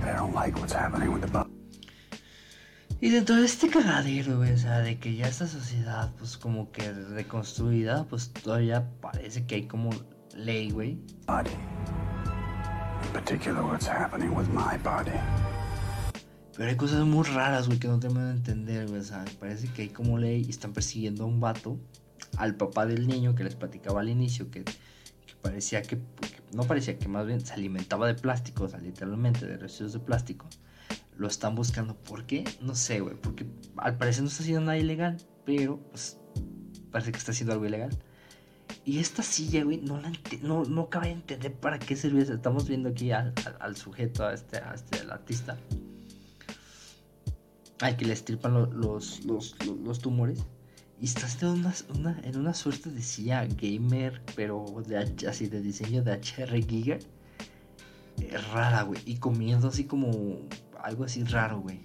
And 0.00 0.08
I 0.08 0.16
don't 0.16 0.32
like 0.32 0.58
what's 0.58 0.72
happening 0.72 1.12
with 1.12 1.30
the 1.30 1.44
Y 3.02 3.10
dentro 3.10 3.36
de 3.36 3.44
este 3.44 3.68
cagadero, 3.68 4.38
güey, 4.38 4.52
o 4.52 4.56
sea, 4.56 4.78
de 4.78 4.98
que 4.98 5.14
ya 5.14 5.28
esta 5.28 5.46
sociedad, 5.46 6.10
pues 6.16 6.38
como 6.38 6.72
que 6.72 6.90
reconstruida, 6.90 8.06
pues 8.08 8.32
todavía 8.32 8.88
parece 9.02 9.44
que 9.44 9.56
hay 9.56 9.66
como 9.66 9.90
ley, 10.34 10.70
güey. 10.70 10.96
body. 11.26 11.50
In 11.50 13.12
particular, 13.12 13.62
what's 13.62 13.86
happening 13.86 14.34
with 14.34 14.48
my 14.48 14.78
body. 14.78 15.20
Pero 16.56 16.70
hay 16.70 16.76
cosas 16.76 17.04
muy 17.04 17.24
raras, 17.24 17.66
güey, 17.66 17.78
que 17.80 17.88
no 17.88 17.98
termino 17.98 18.26
de 18.26 18.32
entender, 18.32 18.86
güey. 18.88 19.00
O 19.00 19.04
sea, 19.04 19.24
parece 19.40 19.68
que 19.68 19.82
hay 19.82 19.88
como 19.88 20.18
ley 20.18 20.44
y 20.46 20.50
están 20.50 20.72
persiguiendo 20.72 21.24
a 21.24 21.26
un 21.26 21.40
vato, 21.40 21.78
al 22.36 22.54
papá 22.54 22.86
del 22.86 23.06
niño 23.08 23.34
que 23.34 23.42
les 23.44 23.56
platicaba 23.56 24.00
al 24.00 24.08
inicio, 24.08 24.50
que, 24.50 24.62
que 24.64 24.74
parecía 25.42 25.82
que, 25.82 25.96
que- 25.98 26.42
no 26.54 26.62
parecía 26.62 26.96
que 26.98 27.08
más 27.08 27.26
bien 27.26 27.40
se 27.44 27.52
alimentaba 27.54 28.06
de 28.06 28.14
plástico, 28.14 28.64
o 28.64 28.68
sea, 28.68 28.78
literalmente 28.78 29.46
de 29.46 29.56
residuos 29.56 29.94
de 29.94 29.98
plástico. 29.98 30.46
Lo 31.16 31.26
están 31.26 31.54
buscando. 31.56 31.96
¿Por 31.96 32.24
qué? 32.24 32.44
No 32.60 32.74
sé, 32.76 33.00
güey. 33.00 33.16
Porque 33.16 33.46
al 33.76 33.96
parecer 33.96 34.22
no 34.22 34.28
está 34.28 34.42
haciendo 34.42 34.62
nada 34.62 34.78
ilegal, 34.78 35.16
pero 35.44 35.78
pues 35.90 36.18
parece 36.92 37.10
que 37.10 37.18
está 37.18 37.32
haciendo 37.32 37.52
algo 37.52 37.66
ilegal. 37.66 37.90
Y 38.84 38.98
esta 39.00 39.22
silla, 39.22 39.64
güey, 39.64 39.78
no 39.80 40.00
la 40.00 40.12
no, 40.42 40.64
no 40.64 40.82
acaba 40.82 41.06
de 41.06 41.12
entender 41.12 41.52
para 41.52 41.78
qué 41.80 41.96
sirve. 41.96 42.22
Estamos 42.22 42.68
viendo 42.68 42.88
aquí 42.90 43.10
al, 43.10 43.32
al- 43.44 43.56
al 43.60 43.76
sujeto, 43.76 44.24
a 44.24 44.34
este, 44.34 44.58
a 44.58 44.74
este 44.74 45.00
al 45.00 45.10
artista 45.10 45.56
al 47.88 47.96
que 47.96 48.04
le 48.04 48.12
estripan 48.14 48.54
lo- 48.54 48.66
los, 48.72 49.24
los, 49.24 49.54
los, 49.66 49.76
los 49.78 49.98
tumores. 49.98 50.44
Y 51.00 51.06
está 51.06 51.26
en 51.46 51.48
una, 51.60 51.74
una- 51.94 52.20
en 52.22 52.38
una 52.38 52.54
suerte 52.54 52.90
de 52.90 53.02
silla 53.02 53.44
gamer, 53.46 54.22
pero 54.36 54.64
de, 54.86 54.98
así 55.28 55.48
de 55.48 55.60
diseño 55.60 56.02
de 56.02 56.12
HR 56.14 56.62
Giga. 56.66 56.98
Eh, 58.20 58.38
rara, 58.52 58.82
güey. 58.82 59.00
Y 59.04 59.16
comiendo 59.16 59.68
así 59.68 59.84
como 59.84 60.38
algo 60.82 61.04
así 61.04 61.24
raro, 61.24 61.60
güey. 61.60 61.80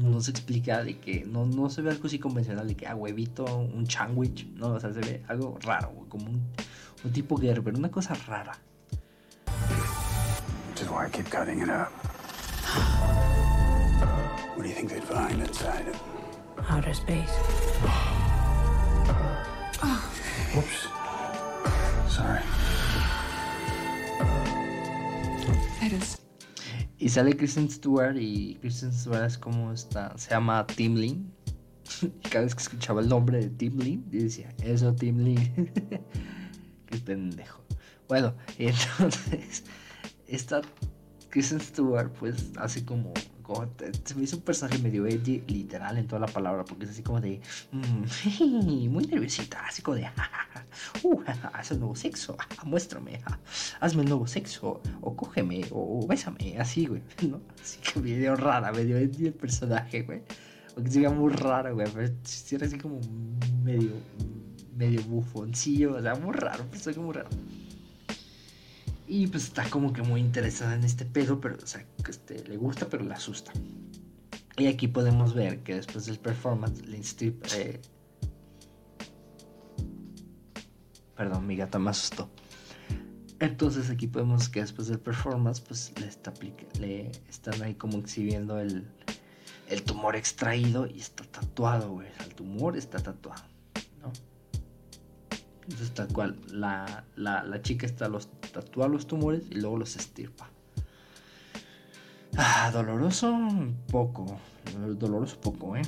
No 0.00 0.20
se 0.20 0.30
explica 0.30 0.84
de 0.84 0.98
que 1.00 1.24
no, 1.24 1.44
no 1.46 1.68
se 1.70 1.82
ve 1.82 1.90
algo 1.90 2.06
así 2.06 2.18
convencional 2.18 2.68
de 2.68 2.76
que, 2.76 2.86
ah, 2.86 2.94
huevito, 2.94 3.44
un 3.56 3.90
sandwich. 3.90 4.46
No, 4.54 4.68
o 4.74 4.80
sea, 4.80 4.92
se 4.92 5.00
ve 5.00 5.22
algo 5.28 5.58
raro, 5.62 5.90
güey. 5.90 6.08
Como 6.08 6.26
un, 6.30 6.42
un 7.04 7.12
tipo 7.12 7.36
Gerber, 7.36 7.74
una 7.74 7.90
cosa 7.90 8.14
rara. 8.26 8.58
Which 10.68 10.88
why 10.90 11.06
I 11.06 11.10
keep 11.10 11.28
cutting 11.30 11.60
it 11.62 11.68
up. 11.68 11.88
What 14.56 14.62
do 14.62 14.68
you 14.70 14.74
think 14.74 14.88
they'd 14.88 15.04
find 15.04 15.42
inside 15.42 15.86
it? 15.86 15.96
Outer 16.70 16.94
space. 16.94 17.28
Whoops. 20.54 20.88
Sorry. 22.08 22.40
Titus. 25.78 26.16
Y 26.98 27.10
sale 27.10 27.36
Kristen 27.36 27.68
Stewart 27.68 28.16
y 28.16 28.56
Kristen 28.62 28.94
Stewart 28.94 29.26
es 29.26 29.36
como 29.36 29.72
está, 29.72 30.16
se 30.16 30.30
llama 30.30 30.66
Tim 30.66 30.96
Lin. 30.96 31.30
Y 32.02 32.28
cada 32.30 32.44
vez 32.44 32.54
que 32.54 32.62
escuchaba 32.62 33.02
el 33.02 33.10
nombre 33.10 33.38
de 33.38 33.50
Tim 33.50 33.78
Lin, 33.78 34.04
yo 34.10 34.22
decía, 34.22 34.54
eso 34.62 34.94
Tim 34.94 35.18
Lin. 35.18 35.70
Qué 36.86 36.96
pendejo. 37.04 37.62
Bueno, 38.08 38.32
entonces, 38.58 39.64
esta 40.26 40.62
Kristen 41.28 41.60
Stewart 41.60 42.10
pues 42.18 42.52
hace 42.56 42.86
como, 42.86 43.12
se 44.04 44.14
me 44.14 44.24
hizo 44.24 44.36
un 44.36 44.42
personaje 44.42 44.78
medio 44.78 45.06
edgy, 45.06 45.42
literal 45.46 45.98
en 45.98 46.06
toda 46.06 46.20
la 46.20 46.26
palabra, 46.26 46.64
porque 46.64 46.84
es 46.84 46.90
así 46.90 47.02
como 47.02 47.20
de, 47.20 47.40
mm, 47.72 48.88
muy 48.90 49.06
nerviosita, 49.06 49.64
así 49.66 49.82
como 49.82 49.96
de, 49.96 50.04
"Ja, 50.04 50.12
ja, 50.16 50.48
ja, 50.52 50.66
uh, 51.02 51.22
haz 51.52 51.70
el 51.70 51.80
nuevo 51.80 51.96
sexo, 51.96 52.36
muéstrame, 52.64 53.20
hazme 53.80 54.02
el 54.02 54.08
nuevo 54.08 54.26
sexo, 54.26 54.80
o 55.00 55.16
cógeme, 55.16 55.62
o, 55.70 56.06
bésame, 56.06 56.58
así, 56.58 56.86
güey, 56.86 57.02
¿no? 57.30 57.40
Así 57.62 57.78
que 57.80 58.00
medio 58.00 58.36
rara, 58.36 58.72
medio 58.72 58.96
edgy 58.96 59.26
el 59.26 59.34
personaje, 59.34 60.02
güey. 60.02 60.22
Porque 60.74 60.90
se 60.90 61.08
muy 61.08 61.32
raro, 61.32 61.74
güey, 61.74 61.88
pero 61.92 62.06
era 62.50 62.66
así 62.66 62.78
como 62.78 63.00
medio, 63.64 63.92
medio 64.76 65.02
bufoncillo, 65.04 65.96
o 65.96 66.02
sea, 66.02 66.14
muy 66.16 66.34
raro, 66.34 66.64
un 66.64 66.68
personaje 66.68 67.00
muy 67.00 67.14
raro. 67.14 67.30
Y 69.08 69.28
pues 69.28 69.44
está 69.44 69.68
como 69.70 69.92
que 69.92 70.02
muy 70.02 70.20
interesada 70.20 70.74
en 70.74 70.84
este 70.84 71.04
pedo, 71.04 71.40
pero, 71.40 71.56
o 71.62 71.66
sea, 71.66 71.86
este, 72.08 72.42
le 72.48 72.56
gusta, 72.56 72.88
pero 72.88 73.04
le 73.04 73.14
asusta. 73.14 73.52
Y 74.58 74.66
aquí 74.66 74.88
podemos 74.88 75.34
ver 75.34 75.62
que 75.62 75.74
después 75.74 76.06
del 76.06 76.18
performance, 76.18 76.84
Lynn 76.86 77.02
eh... 77.54 77.80
Perdón, 81.14 81.46
mi 81.46 81.56
gata 81.56 81.78
me 81.78 81.90
asustó. 81.90 82.30
Entonces 83.38 83.90
aquí 83.90 84.06
podemos 84.06 84.48
que 84.48 84.60
después 84.60 84.88
del 84.88 84.98
performance, 84.98 85.60
pues 85.60 85.92
le, 86.00 86.06
está 86.06 86.32
le 86.80 87.12
están 87.28 87.62
ahí 87.62 87.74
como 87.74 87.98
exhibiendo 87.98 88.58
el, 88.58 88.86
el 89.68 89.82
tumor 89.82 90.16
extraído 90.16 90.86
y 90.86 91.00
está 91.00 91.24
tatuado, 91.24 91.92
güey. 91.92 92.08
El 92.20 92.34
tumor 92.34 92.76
está 92.76 92.98
tatuado. 92.98 93.44
Entonces 95.68 95.92
tal 95.94 96.08
cual, 96.08 96.36
la, 96.50 97.04
la, 97.16 97.42
la 97.42 97.62
chica 97.62 97.86
está 97.86 98.08
los 98.08 98.28
tatúa 98.52 98.88
los 98.88 99.06
tumores 99.06 99.42
y 99.50 99.56
luego 99.56 99.78
los 99.78 99.96
estirpa. 99.96 100.48
Ah, 102.36 102.70
doloroso 102.72 103.36
poco, 103.90 104.38
doloroso 104.98 105.40
poco, 105.40 105.76
¿eh? 105.76 105.82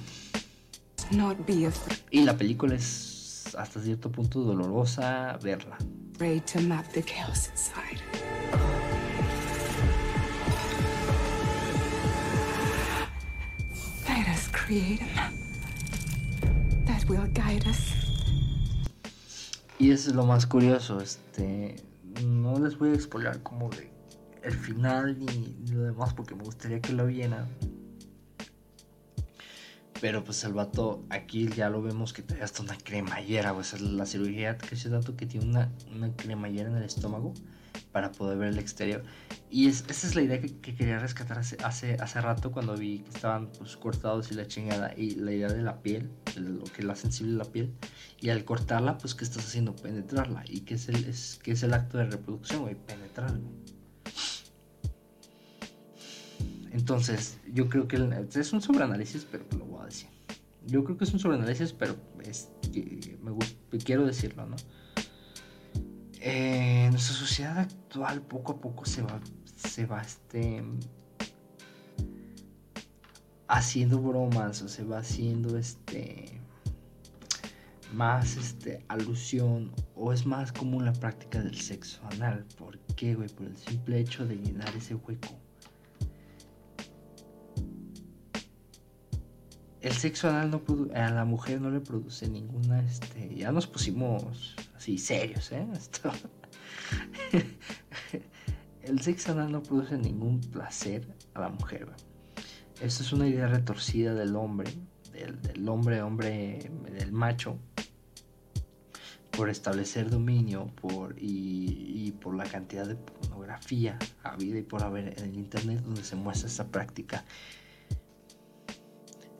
Y 2.11 2.23
la 2.23 2.37
película 2.37 2.75
es 2.75 3.55
hasta 3.57 3.81
cierto 3.81 4.11
punto 4.11 4.41
dolorosa 4.41 5.39
verla. 5.43 5.79
afraid 6.19 6.45
to 6.47 6.61
map 6.63 6.85
the 6.93 7.01
chaos 7.01 7.49
inside. 7.49 8.03
Let 14.09 14.27
us 14.27 14.49
create 14.49 15.01
a 15.01 15.07
map 15.15 15.33
that 16.87 17.09
will 17.09 17.29
guide 17.33 17.69
us. 17.69 17.98
Y 19.79 19.93
eso 19.93 20.11
es 20.11 20.17
lo 20.17 20.27
más 20.27 20.47
curioso, 20.47 21.01
este, 21.01 21.77
no 22.27 22.59
les 22.59 22.77
voy 22.79 22.91
a 22.91 22.95
explicar 22.95 23.43
como 23.43 23.71
de 23.71 23.91
el 24.43 24.55
final 24.55 25.19
ni, 25.19 25.57
lo 25.71 25.83
demás 25.83 26.15
porque 26.15 26.35
me 26.35 26.43
gustaría 26.43 26.81
que 26.81 26.93
lo 26.93 27.07
vieran. 27.07 27.47
Pero 30.01 30.25
pues 30.25 30.43
el 30.45 30.53
vato, 30.53 31.05
aquí 31.11 31.49
ya 31.49 31.71
lo 31.71 31.83
vemos 31.83 32.13
que 32.13 32.23
trae 32.23 32.43
hasta 32.43 32.63
una 32.63 32.77
cremallera, 32.77 33.53
sea, 33.63 33.81
la 33.81 34.07
cirugía 34.07 34.57
que 34.57 34.77
se 34.77 34.91
tanto 34.91 35.17
que 35.17 35.27
tiene 35.27 35.47
una, 35.47 35.73
una 35.95 36.15
cremallera 36.15 36.71
en 36.71 36.77
el 36.77 36.85
estómago 36.85 37.35
para 37.99 38.13
poder 38.13 38.39
ver 38.39 38.49
el 38.51 38.61
exterior. 38.61 39.03
Y 39.51 39.67
es- 39.67 39.85
esa 39.89 40.07
es 40.07 40.15
la 40.15 40.23
idea 40.23 40.41
que, 40.41 40.57
que 40.61 40.77
quería 40.77 41.01
rescatar 41.01 41.37
hace, 41.37 41.57
hace, 41.65 41.95
hace 41.95 42.21
rato 42.21 42.53
cuando 42.53 42.77
vi 42.77 43.01
que 43.01 43.09
estaban 43.11 43.51
pues, 43.59 43.77
cortados 43.77 44.31
y 44.31 44.35
la 44.37 44.47
chingada. 44.47 44.95
Y 44.97 45.17
la 45.17 45.33
idea 45.33 45.49
de 45.49 45.63
la 45.63 45.83
piel, 45.83 46.09
de 46.37 46.43
lo 46.43 46.63
que 46.63 46.85
la 46.85 46.95
sensible 46.95 47.33
la 47.33 47.45
piel. 47.45 47.75
Y 48.21 48.29
al 48.29 48.45
cortarla, 48.45 48.99
pues, 48.99 49.17
¿qué 49.17 49.25
estás 49.25 49.45
haciendo? 49.45 49.75
Penetrarla. 49.75 50.45
¿Y 50.47 50.61
qué 50.61 50.75
es 50.75 50.89
el, 50.89 51.05
es, 51.07 51.41
qué 51.43 51.51
es 51.51 51.63
el 51.65 51.75
acto 51.75 51.99
de 51.99 52.05
reproducción, 52.05 52.63
güey? 52.63 52.77
Penetrar, 52.77 53.33
güey. 53.33 53.53
Entonces, 56.71 57.39
yo 57.53 57.69
creo 57.69 57.89
que 57.89 57.97
el- 57.97 58.13
es 58.33 58.53
un 58.53 58.63
sobreanálisis, 58.63 59.27
pero 59.29 59.45
lo 59.59 59.65
voy 59.65 59.83
a 59.83 59.87
decir. 59.87 60.09
Yo 60.67 60.85
creo 60.85 60.97
que 60.97 61.03
es 61.03 61.13
un 61.13 61.19
sobreanálisis, 61.19 61.73
pero 61.73 61.97
es, 62.25 62.49
me 63.73 63.79
quiero 63.79 64.07
decirlo, 64.07 64.47
¿no? 64.47 64.55
Eh, 66.21 66.89
nuestra 66.91 67.15
sociedad 67.15 67.59
actual, 67.59 68.23
poco 68.23 68.53
a 68.53 68.61
poco 68.61 68.85
se 68.85 69.03
va, 69.03 69.21
se 69.55 69.87
va 69.87 70.03
este, 70.03 70.65
haciendo 73.47 74.01
bromas 74.01 74.63
o 74.63 74.69
se 74.69 74.85
va 74.85 74.99
haciendo 74.99 75.57
este 75.57 76.41
más 77.93 78.37
este 78.37 78.85
alusión 78.89 79.73
o 79.95 80.13
es 80.13 80.27
más 80.27 80.53
común 80.53 80.85
la 80.85 80.93
práctica 80.93 81.41
del 81.41 81.59
sexo 81.59 82.01
anal. 82.13 82.45
¿Por 82.59 82.79
qué, 82.97 83.15
güey? 83.15 83.29
Por 83.29 83.47
el 83.47 83.57
simple 83.57 84.01
hecho 84.01 84.27
de 84.27 84.37
llenar 84.37 84.69
ese 84.77 84.95
hueco. 84.95 85.39
El 89.81 89.93
sexo 89.93 90.29
anal 90.29 90.51
no 90.51 90.63
a 90.95 91.11
la 91.11 91.25
mujer 91.25 91.61
no 91.61 91.71
le 91.71 91.81
produce 91.81 92.29
ninguna, 92.29 92.83
este, 92.83 93.35
ya 93.37 93.53
nos 93.53 93.67
pusimos 93.67 94.57
así 94.79 94.97
serios, 94.97 95.53
¿eh? 95.53 95.67
Esto- 95.75 96.13
el 98.83 99.01
sexo 99.03 99.33
anal 99.33 99.53
no 99.53 99.63
produce 99.63 99.99
ningún 99.99 100.41
placer 100.41 101.15
a 101.35 101.41
la 101.41 101.49
mujer. 101.51 101.89
Esto 102.81 103.03
es 103.03 103.13
una 103.13 103.27
idea 103.27 103.49
retorcida 103.49 104.15
del 104.15 104.35
hombre, 104.37 104.71
del, 105.13 105.43
del 105.43 105.69
hombre, 105.69 106.01
hombre, 106.01 106.71
del 106.93 107.13
macho, 107.13 107.59
por 109.33 109.51
establecer 109.51 110.09
dominio 110.11 110.67
por, 110.81 111.15
y, 111.19 112.07
y 112.07 112.13
por 112.13 112.35
la 112.37 112.45
cantidad 112.45 112.87
de 112.87 112.95
pornografía 112.97 113.99
habida 114.23 114.59
y 114.59 114.63
por 114.63 114.83
haber 114.83 115.19
en 115.19 115.25
el 115.31 115.35
internet 115.37 115.81
donde 115.83 116.03
se 116.05 116.17
muestra 116.17 116.49
esta 116.49 116.67
práctica. 116.69 117.25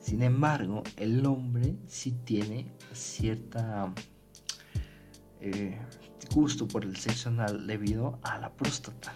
Sin 0.01 0.21
embargo, 0.21 0.83
el 0.97 1.25
hombre 1.25 1.75
sí 1.87 2.11
tiene 2.11 2.71
cierta 2.93 3.93
eh, 5.41 5.77
gusto 6.33 6.67
por 6.67 6.85
el 6.85 6.95
sexo 6.97 7.29
anal 7.29 7.67
debido 7.67 8.19
a 8.23 8.37
la 8.39 8.51
próstata. 8.51 9.13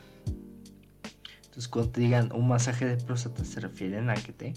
Entonces, 1.44 1.68
cuando 1.68 1.92
te 1.92 2.02
digan 2.02 2.32
un 2.34 2.48
masaje 2.48 2.86
de 2.86 2.98
próstata, 2.98 3.46
se 3.46 3.60
refieren 3.60 4.10
a 4.10 4.16
que 4.16 4.34
te 4.34 4.54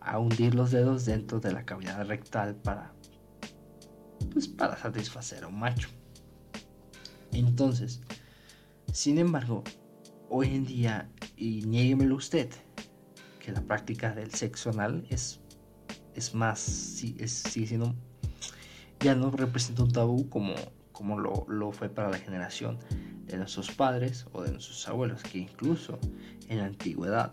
a 0.00 0.18
hundir 0.18 0.54
los 0.54 0.72
dedos 0.72 1.04
dentro 1.04 1.40
de 1.40 1.52
la 1.52 1.64
cavidad 1.64 2.04
rectal 2.06 2.56
para 2.56 2.92
pues 4.32 4.48
para 4.48 4.76
satisfacer 4.76 5.44
a 5.44 5.48
un 5.48 5.58
macho. 5.58 5.88
Entonces, 7.32 8.02
sin 8.92 9.18
embargo, 9.18 9.64
hoy 10.28 10.48
en 10.48 10.64
día, 10.64 11.10
y 11.36 11.62
niéguemelo 11.62 12.16
usted, 12.16 12.50
que 13.40 13.52
la 13.52 13.60
práctica 13.62 14.14
del 14.14 14.32
sexo 14.32 14.70
anal 14.70 15.04
es, 15.10 15.40
es 16.14 16.34
más, 16.34 17.02
es, 17.18 17.32
sigue 17.32 17.66
siendo, 17.66 17.94
ya 19.02 19.14
no 19.14 19.30
representa 19.30 19.82
un 19.82 19.92
tabú 19.92 20.28
como, 20.28 20.54
como 20.92 21.18
lo, 21.18 21.44
lo 21.48 21.72
fue 21.72 21.88
para 21.88 22.10
la 22.10 22.18
generación 22.18 22.78
de 23.26 23.36
nuestros 23.36 23.70
padres 23.70 24.26
o 24.32 24.42
de 24.42 24.52
nuestros 24.52 24.86
abuelos, 24.88 25.22
que 25.22 25.38
incluso 25.38 25.98
en 26.48 26.58
la 26.58 26.66
antigüedad 26.66 27.32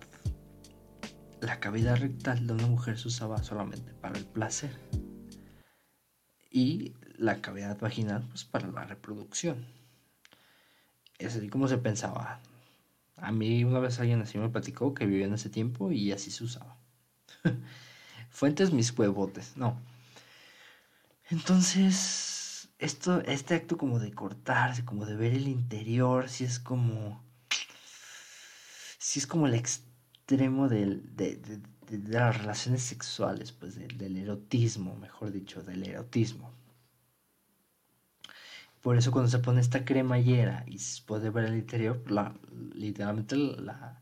la 1.41 1.59
cavidad 1.59 1.97
rectal 1.97 2.45
de 2.47 2.53
una 2.53 2.67
mujer 2.67 2.97
se 2.97 3.07
usaba 3.07 3.41
solamente 3.43 3.93
para 3.93 4.17
el 4.17 4.25
placer 4.25 4.71
y 6.51 6.93
la 7.17 7.41
cavidad 7.41 7.79
vaginal 7.79 8.25
pues 8.29 8.43
para 8.43 8.67
la 8.67 8.83
reproducción. 8.85 9.65
Es 11.17 11.35
así 11.35 11.49
como 11.49 11.67
se 11.67 11.77
pensaba. 11.77 12.39
A 13.17 13.31
mí 13.31 13.63
una 13.63 13.79
vez 13.79 13.99
alguien 13.99 14.21
así 14.21 14.37
me 14.37 14.49
platicó 14.49 14.93
que 14.93 15.05
vivió 15.05 15.25
en 15.25 15.33
ese 15.33 15.49
tiempo 15.49 15.91
y 15.91 16.11
así 16.11 16.31
se 16.31 16.43
usaba. 16.43 16.77
Fuentes 18.29 18.71
mis 18.71 18.97
huevotes, 18.97 19.57
no. 19.57 19.77
Entonces, 21.31 22.69
esto, 22.79 23.21
este 23.21 23.55
acto 23.55 23.77
como 23.77 23.99
de 23.99 24.11
cortarse, 24.13 24.83
como 24.85 25.05
de 25.05 25.15
ver 25.15 25.33
el 25.33 25.47
interior, 25.47 26.29
si 26.29 26.43
es 26.43 26.59
como. 26.59 27.23
Si 28.97 29.19
es 29.19 29.27
como 29.27 29.47
el 29.47 29.53
extremo 29.53 30.67
de, 30.69 30.97
de, 30.97 31.61
las 32.07 32.37
relaciones 32.37 32.83
sexuales, 32.83 33.51
pues 33.51 33.75
del 33.75 34.17
erotismo, 34.17 34.95
mejor 34.95 35.31
dicho, 35.31 35.63
del 35.63 35.87
erotismo. 35.87 36.51
Por 38.81 38.97
eso 38.97 39.11
cuando 39.11 39.29
se 39.29 39.39
pone 39.39 39.61
esta 39.61 39.85
cremallera 39.85 40.63
y 40.67 40.79
se 40.79 41.01
puede 41.03 41.29
ver 41.29 41.45
el 41.45 41.55
interior, 41.55 42.03
la, 42.09 42.33
literalmente 42.73 43.35
la, 43.35 44.01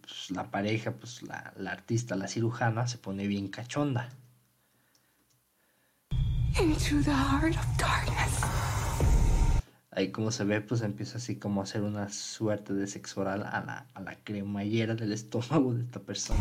pues, 0.00 0.30
la 0.30 0.50
pareja, 0.50 0.92
pues 0.96 1.22
la, 1.22 1.52
la, 1.56 1.72
artista, 1.72 2.16
la 2.16 2.28
cirujana, 2.28 2.86
se 2.86 2.98
pone 2.98 3.26
bien 3.26 3.48
cachonda. 3.48 4.08
Into 6.58 7.02
the 7.02 7.12
heart 7.12 7.54
of 7.54 7.66
darkness. 7.76 8.40
Ahí 9.90 10.10
como 10.10 10.30
se 10.30 10.44
ve, 10.44 10.62
pues 10.62 10.80
empieza 10.80 11.18
así 11.18 11.36
como 11.36 11.60
a 11.60 11.64
hacer 11.64 11.82
una 11.82 12.08
suerte 12.08 12.72
de 12.72 12.86
sexo 12.86 13.20
oral 13.20 13.42
a 13.42 13.60
la, 13.60 13.86
a 13.92 14.00
la 14.00 14.14
cremallera 14.24 14.94
del 14.94 15.12
estómago 15.12 15.74
de 15.74 15.82
esta 15.82 16.00
persona. 16.00 16.40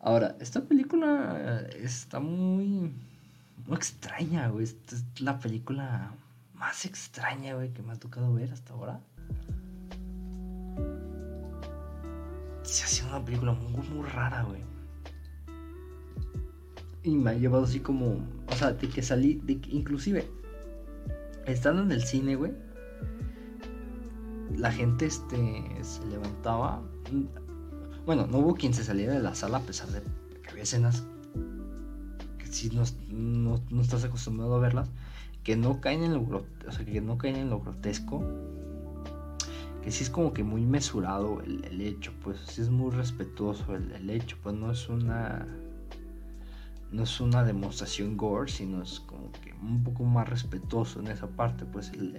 Ahora, 0.00 0.36
esta 0.40 0.62
película 0.62 1.66
está 1.74 2.18
muy, 2.18 2.90
muy 3.66 3.76
extraña, 3.76 4.48
güey. 4.48 4.64
Esta 4.64 4.96
es 4.96 5.20
la 5.20 5.38
película 5.38 6.12
más 6.54 6.86
extraña, 6.86 7.54
güey, 7.54 7.72
que 7.72 7.82
me 7.82 7.92
ha 7.92 7.96
tocado 7.96 8.32
ver 8.32 8.52
hasta 8.52 8.72
ahora. 8.72 9.00
Se 12.70 12.84
ha 12.84 12.86
sido 12.86 13.08
una 13.08 13.24
película 13.24 13.52
muy, 13.52 13.86
muy 13.88 14.08
rara, 14.08 14.42
güey. 14.44 14.60
Y 17.02 17.16
me 17.16 17.30
ha 17.30 17.34
llevado 17.34 17.64
así 17.64 17.80
como, 17.80 18.26
o 18.46 18.54
sea, 18.54 18.72
de 18.72 18.88
que 18.88 19.02
salí, 19.02 19.40
de 19.44 19.60
inclusive, 19.70 20.30
estando 21.46 21.82
en 21.82 21.92
el 21.92 22.02
cine, 22.02 22.36
güey, 22.36 22.52
la 24.56 24.70
gente 24.70 25.06
este, 25.06 25.64
se 25.82 26.04
levantaba 26.06 26.82
bueno, 28.06 28.26
no 28.26 28.38
hubo 28.38 28.54
quien 28.54 28.74
se 28.74 28.82
saliera 28.82 29.12
de 29.12 29.20
la 29.20 29.34
sala 29.34 29.58
a 29.58 29.62
pesar 29.62 29.88
de 29.90 30.02
que 30.42 30.50
había 30.50 30.62
escenas 30.62 31.04
que 32.38 32.46
si 32.46 32.70
no, 32.70 32.82
no, 33.70 33.80
estás 33.80 34.04
acostumbrado 34.04 34.56
a 34.56 34.58
verlas, 34.58 34.88
que 35.44 35.56
no 35.56 35.80
caen 35.80 36.02
en 36.02 36.14
lo, 36.14 36.22
o 36.22 36.72
sea, 36.72 36.84
que 36.84 37.00
no 37.00 37.18
caen 37.18 37.36
en 37.36 37.50
lo 37.50 37.60
grotesco, 37.60 38.24
que 39.82 39.90
sí 39.90 40.04
es 40.04 40.10
como 40.10 40.32
que 40.32 40.44
muy 40.44 40.62
mesurado 40.62 41.40
el, 41.42 41.80
hecho, 41.80 42.12
pues 42.22 42.38
sí 42.40 42.62
es 42.62 42.70
muy 42.70 42.90
respetuoso 42.90 43.74
el, 43.74 44.10
hecho, 44.10 44.36
pues 44.42 44.54
no 44.54 44.70
es 44.70 44.88
una 44.88 45.46
no 46.92 47.04
es 47.04 47.20
una 47.20 47.44
demostración 47.44 48.16
gore, 48.16 48.50
sino 48.50 48.82
es 48.82 49.00
como 49.00 49.30
que 49.32 49.52
un 49.52 49.84
poco 49.84 50.04
más 50.04 50.28
respetuoso 50.28 50.98
en 51.00 51.06
esa 51.06 51.28
parte, 51.28 51.64
pues 51.64 51.90
el, 51.90 52.16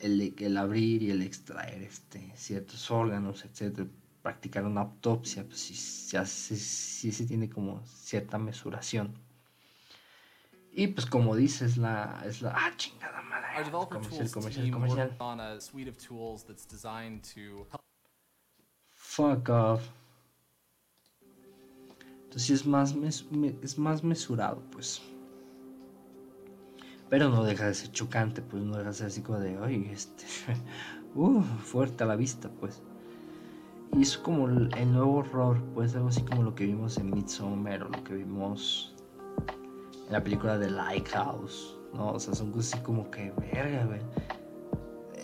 el, 0.00 0.34
el 0.36 0.56
abrir 0.56 1.02
y 1.04 1.10
el 1.12 1.22
extraer 1.22 1.82
este, 1.82 2.32
ciertos 2.34 2.90
órganos, 2.90 3.44
etcétera 3.44 3.88
practicar 4.22 4.64
una 4.64 4.82
autopsia, 4.82 5.44
pues 5.44 5.58
sí, 5.60 6.10
ya 6.10 6.26
se 6.26 7.26
tiene 7.26 7.48
como 7.48 7.82
cierta 7.86 8.38
mesuración. 8.38 9.14
Y 10.72 10.88
pues 10.88 11.06
como 11.06 11.34
dices, 11.34 11.76
la, 11.76 12.22
es 12.26 12.42
la... 12.42 12.52
¡Ah, 12.54 12.72
chingada 12.76 13.22
madre! 13.64 13.88
Comercial, 13.88 14.30
comercial, 14.30 14.70
comercial. 14.70 15.16
Fuck 18.86 19.48
off. 19.48 19.82
Entonces 22.24 22.50
es 22.50 22.66
más, 22.66 22.94
es 23.62 23.78
más 23.78 24.04
mesurado, 24.04 24.62
pues. 24.70 25.02
Pero 27.08 27.30
no 27.30 27.42
deja 27.42 27.66
de 27.66 27.74
ser 27.74 27.90
chocante, 27.90 28.42
pues 28.42 28.62
no 28.62 28.76
deja 28.76 28.90
de 28.90 28.94
ser 28.94 29.06
así 29.06 29.22
como 29.22 29.40
de, 29.40 29.58
oye, 29.58 29.90
este... 29.92 30.24
uh, 31.14 31.42
fuerte 31.42 32.04
a 32.04 32.06
la 32.06 32.16
vista, 32.16 32.50
pues. 32.60 32.82
Y 33.96 34.02
es 34.02 34.18
como 34.18 34.46
el, 34.46 34.92
nuevo 34.92 35.16
horror, 35.16 35.62
pues 35.74 35.94
algo 35.96 36.08
así 36.08 36.22
como 36.22 36.42
lo 36.42 36.54
que 36.54 36.66
vimos 36.66 36.98
en 36.98 37.10
Midsommar 37.10 37.84
o 37.84 37.88
lo 37.88 38.04
que 38.04 38.14
vimos 38.14 38.94
en 40.06 40.12
la 40.12 40.22
película 40.22 40.58
de 40.58 40.70
Lighthouse, 40.70 41.77
¿no? 41.94 42.12
O 42.12 42.20
sea, 42.20 42.34
son 42.34 42.52
cosas 42.52 42.74
así 42.74 42.82
como 42.82 43.10
que, 43.10 43.32
verga, 43.52 43.84
güey. 43.84 44.00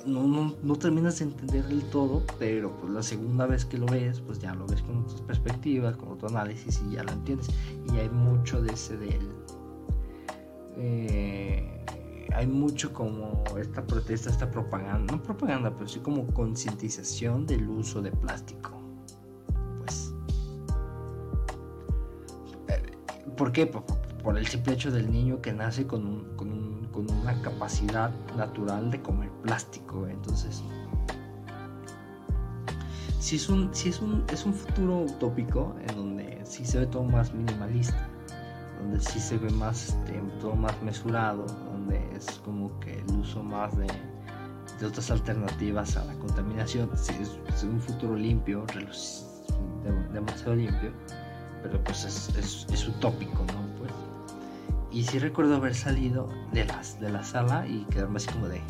No, 0.07 0.27
no, 0.27 0.55
no, 0.62 0.77
terminas 0.77 1.18
de 1.18 1.27
entender 1.27 1.64
del 1.64 1.83
todo, 1.85 2.22
pero 2.38 2.77
pues 2.77 2.92
la 2.92 3.03
segunda 3.03 3.46
vez 3.46 3.64
que 3.64 3.79
lo 3.79 3.87
ves, 3.87 4.20
pues 4.20 4.38
ya 4.38 4.55
lo 4.55 4.66
ves 4.66 4.83
con 4.83 4.98
otras 4.98 5.22
perspectivas, 5.22 5.96
con 5.96 6.11
otro 6.11 6.29
análisis 6.29 6.83
y 6.87 6.94
ya 6.94 7.05
lo 7.05 7.12
entiendes. 7.12 7.48
Y 7.92 7.96
hay 7.96 8.11
mucho 8.11 8.61
de 8.61 8.72
ese 8.72 8.98
del... 8.98 9.31
Eh, 10.77 11.74
hay 12.35 12.46
mucho 12.46 12.92
como 12.92 13.44
esta 13.59 13.87
protesta, 13.87 14.29
esta 14.29 14.50
propaganda, 14.50 15.14
no 15.14 15.22
propaganda, 15.22 15.72
pero 15.74 15.88
sí 15.88 16.00
como 16.00 16.27
concientización 16.35 17.46
del 17.46 17.68
uso 17.68 18.03
de 18.03 18.11
plástico. 18.11 18.72
Pues. 19.79 20.12
Eh, 22.68 22.83
¿Por 23.37 23.53
qué? 23.53 23.66
Por, 23.66 23.85
el 24.33 24.47
simple 24.47 24.75
hecho 24.75 24.91
del 24.91 25.11
niño 25.11 25.41
que 25.41 25.53
nace 25.53 25.87
con, 25.87 26.35
una 26.95 27.43
capacidad 27.43 28.11
natural 28.37 28.91
de 28.91 29.01
comer 29.03 29.31
plástico. 29.43 30.07
Entonces, 30.07 30.63
si 33.19 33.37
es 33.37 33.49
un, 33.49 33.75
si 33.75 33.89
es 33.89 34.01
un, 34.01 34.55
futuro 34.55 35.01
utópico 35.01 35.75
en 35.89 35.97
donde 35.97 36.41
sí 36.45 36.65
se 36.65 36.81
ve 36.81 36.87
todo 36.87 37.05
más 37.05 37.33
minimalista, 37.35 38.09
donde 38.81 39.01
sí 39.01 39.19
se 39.19 39.39
ve 39.39 39.51
más, 39.51 39.89
este, 39.89 40.21
todo 40.41 40.55
más 40.55 40.81
mesurado, 40.83 41.47
es 42.17 42.27
como 42.45 42.79
que 42.81 43.01
el 43.01 43.11
uso 43.17 43.43
más 43.43 43.77
de, 43.77 43.87
otras 44.85 45.11
alternativas 45.11 45.97
a 45.97 46.05
la 46.05 46.15
contaminación. 46.15 46.91
es, 46.93 47.63
un 47.63 47.81
futuro 47.81 48.17
limpio, 48.17 48.65
demasiado 50.13 50.55
limpio, 50.55 50.93
pero 51.63 51.83
pues 51.85 52.05
es, 52.05 52.67
es, 52.71 52.89
utópico, 52.89 53.45
¿no? 53.53 53.63
Y 54.94 55.02
sí 55.02 55.18
recuerdo 55.18 55.57
haber 55.57 55.74
salido 55.74 56.28
de, 56.52 56.64
las, 56.66 57.00
de 57.00 57.11
la 57.11 57.24
sala 57.24 57.66
y 57.66 57.85
quedarme 57.87 58.18
así 58.18 58.28
como 58.28 58.46
de, 58.46 58.62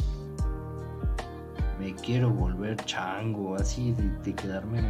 me 1.79 1.95
quiero 1.95 2.31
volver 2.31 2.83
chango, 2.87 3.57
así, 3.57 3.93
de, 3.93 4.35
quedarme 4.35 4.81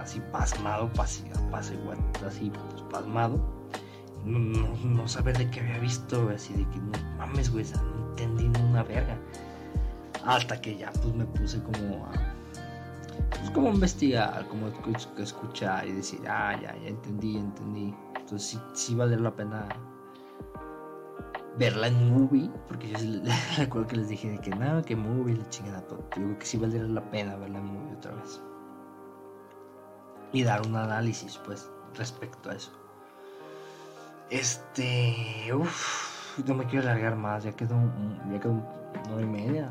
así 0.00 0.22
pasmado, 0.32 0.90
así, 0.98 1.22
así 1.52 2.50
pues, 2.50 2.82
pasmado 2.90 3.38
no, 4.24 5.06
saber 5.06 5.36
de 5.36 5.50
qué 5.50 5.60
había 5.60 5.78
visto, 5.78 6.30
así 6.34 6.54
de 6.54 6.68
que 6.70 6.78
no 6.78 6.92
mames, 7.18 7.52
güey, 7.52 7.64
no 7.64 8.08
entendí 8.10 8.60
una 8.60 8.82
verga. 8.82 9.18
Hasta 10.24 10.60
que 10.60 10.76
ya 10.76 10.90
pues 10.92 11.14
me 11.14 11.24
puse 11.26 11.62
como 11.62 12.06
a 12.06 12.12
pues 13.30 13.50
como 13.50 13.68
investigar, 13.70 14.46
como 14.48 14.68
escuchar 15.18 15.86
y 15.86 15.92
decir, 15.92 16.20
ah, 16.26 16.58
ya, 16.60 16.74
ya 16.76 16.88
entendí, 16.88 17.36
entendí. 17.36 17.94
Entonces 18.18 18.48
sí, 18.48 18.58
sí 18.74 18.94
vale 18.94 19.18
la 19.18 19.34
pena 19.34 19.66
verla 21.58 21.88
en 21.88 22.12
movie, 22.12 22.50
porque 22.68 22.90
yo 22.90 22.98
recuerdo 23.56 23.86
que 23.88 23.96
les 23.96 24.08
dije 24.08 24.30
de 24.30 24.38
que 24.38 24.50
nada, 24.50 24.82
que 24.82 24.96
movie, 24.96 25.36
la 25.36 25.48
chingada, 25.48 25.84
pero 25.88 26.04
digo 26.16 26.38
que 26.38 26.46
sí 26.46 26.56
valdría 26.56 26.82
la 26.84 27.10
pena 27.10 27.36
verla 27.36 27.58
en 27.58 27.66
movie 27.66 27.96
otra 27.96 28.12
vez. 28.12 28.40
Y 30.32 30.42
dar 30.44 30.64
un 30.66 30.76
análisis, 30.76 31.38
pues, 31.44 31.68
respecto 31.94 32.50
a 32.50 32.54
eso. 32.54 32.70
Este. 34.30 35.52
Uff, 35.52 36.38
no 36.46 36.54
me 36.54 36.64
quiero 36.66 36.88
alargar 36.88 37.16
más. 37.16 37.42
Ya 37.42 37.52
quedó, 37.52 37.76
ya 38.30 38.38
quedó 38.38 38.52
una 38.52 39.14
hora 39.14 39.22
y 39.22 39.26
media 39.26 39.68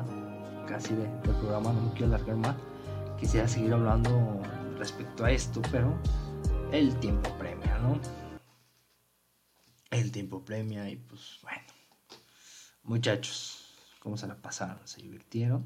casi 0.66 0.94
de, 0.94 1.04
del 1.04 1.36
programa. 1.36 1.72
No 1.72 1.80
me 1.80 1.92
quiero 1.92 2.14
alargar 2.14 2.36
más. 2.36 2.56
Quisiera 3.18 3.48
seguir 3.48 3.72
hablando 3.72 4.40
respecto 4.78 5.24
a 5.24 5.30
esto, 5.30 5.62
pero 5.72 5.94
el 6.72 6.94
tiempo 7.00 7.30
premia, 7.38 7.78
¿no? 7.78 7.98
El 9.90 10.12
tiempo 10.12 10.44
premia 10.44 10.88
y 10.88 10.96
pues 10.96 11.38
bueno. 11.42 11.59
Muchachos, 12.82 13.74
¿cómo 14.00 14.16
se 14.16 14.26
la 14.26 14.36
pasaron? 14.36 14.86
¿Se 14.86 15.00
divirtieron? 15.00 15.64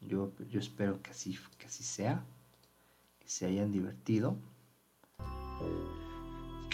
Yo, 0.00 0.32
yo 0.48 0.60
espero 0.60 1.00
que 1.02 1.10
así, 1.10 1.38
que 1.58 1.66
así 1.66 1.84
sea. 1.84 2.24
Que 3.20 3.28
se 3.28 3.46
hayan 3.46 3.70
divertido 3.70 4.36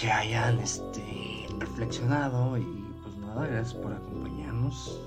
que 0.00 0.12
hayan 0.12 0.60
este, 0.60 1.48
reflexionado 1.58 2.56
y 2.56 2.86
pues 3.02 3.16
nada, 3.16 3.48
gracias 3.48 3.74
por 3.74 3.92
acompañarnos 3.92 5.00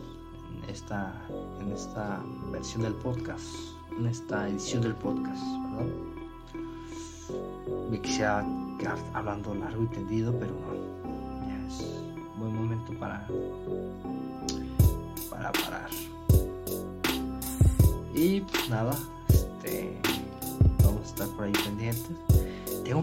en 0.49 0.69
esta, 0.69 1.13
en 1.61 1.71
esta 1.71 2.21
versión 2.51 2.81
del 2.81 2.95
podcast, 2.95 3.45
en 3.97 4.07
esta 4.07 4.49
edición 4.49 4.81
del 4.81 4.95
podcast, 4.95 5.41
¿verdad? 5.63 5.85
Me 7.89 8.01
quisiera 8.01 8.45
quedar 8.79 8.97
hablando 9.13 9.55
largo 9.55 9.83
y 9.83 9.87
tendido, 9.87 10.37
pero 10.37 10.51
no, 10.51 11.47
ya 11.47 11.67
es 11.67 12.00
buen 12.41 12.55
momento 12.55 12.91
para 12.99 13.25
para 15.29 15.51
parar. 15.51 15.89
Y 18.13 18.41
pues 18.41 18.69
nada, 18.69 18.97
este 19.29 19.97
vamos 20.83 21.01
a 21.03 21.05
estar 21.05 21.27
por 21.29 21.45
ahí 21.45 21.53
pendientes. 21.63 22.11
Tengo 22.83 23.01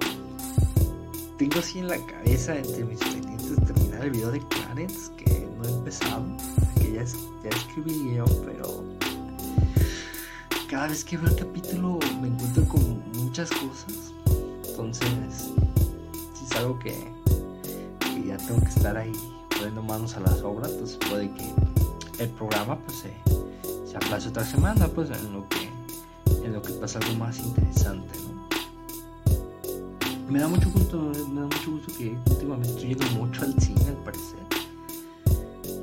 tengo 1.39 1.59
así 1.61 1.78
en 1.78 1.89
la 1.89 1.99
cabeza 2.05 2.57
entre 2.57 2.84
mis 2.84 2.99
pendientes 2.99 3.64
terminar 3.64 4.05
el 4.05 4.11
video 4.11 4.32
de 4.32 4.41
Clarence 4.49 5.11
que 5.16 5.49
no 5.57 5.64
he 5.64 5.72
empezado, 5.72 6.24
que 6.80 6.93
ya, 6.95 7.05
ya 7.05 7.51
escribí 7.51 7.93
guion, 8.11 8.28
pero 8.45 8.84
cada 10.68 10.89
vez 10.89 11.05
que 11.05 11.16
veo 11.16 11.28
el 11.28 11.36
capítulo 11.36 11.99
me 12.20 12.28
encuentro 12.28 12.64
con 12.66 13.12
muchas 13.12 13.51
cosas. 13.51 14.12
Entonces, 14.68 15.51
si 16.34 16.45
es 16.45 16.57
algo 16.57 16.78
que, 16.80 17.17
tengo 18.49 18.62
que 18.62 18.68
estar 18.68 18.96
ahí 18.96 19.12
poniendo 19.51 19.82
manos 19.82 20.16
a 20.16 20.20
las 20.20 20.40
obras, 20.40 20.72
entonces 20.72 20.99
puede 21.11 21.30
que 21.34 21.53
el 22.18 22.30
programa 22.30 22.78
pues 22.78 23.01
se, 23.01 23.12
se 23.86 23.96
aplace 23.96 24.30
otra 24.30 24.42
semana, 24.42 24.88
pues 24.88 25.11
en 25.11 25.34
lo 25.34 25.46
que 25.51 25.68
en 26.44 26.55
lo 26.55 26.62
que 26.62 26.72
pasa 26.74 26.99
algo 26.99 27.14
más 27.16 27.38
interesante, 27.40 28.18
¿no? 28.20 28.49
Me 30.30 30.40
da 30.40 30.49
mucho 30.49 30.70
gusto, 30.70 30.99
me 31.30 31.40
da 31.40 31.46
mucho 31.46 31.72
gusto 31.72 31.92
que 31.99 32.16
últimamente 32.30 32.70
estoy 32.70 32.88
yendo 32.94 33.07
mucho 33.18 33.42
al 33.42 33.61
cine 33.61 33.86
al 33.86 33.96
parecer. 33.96 34.38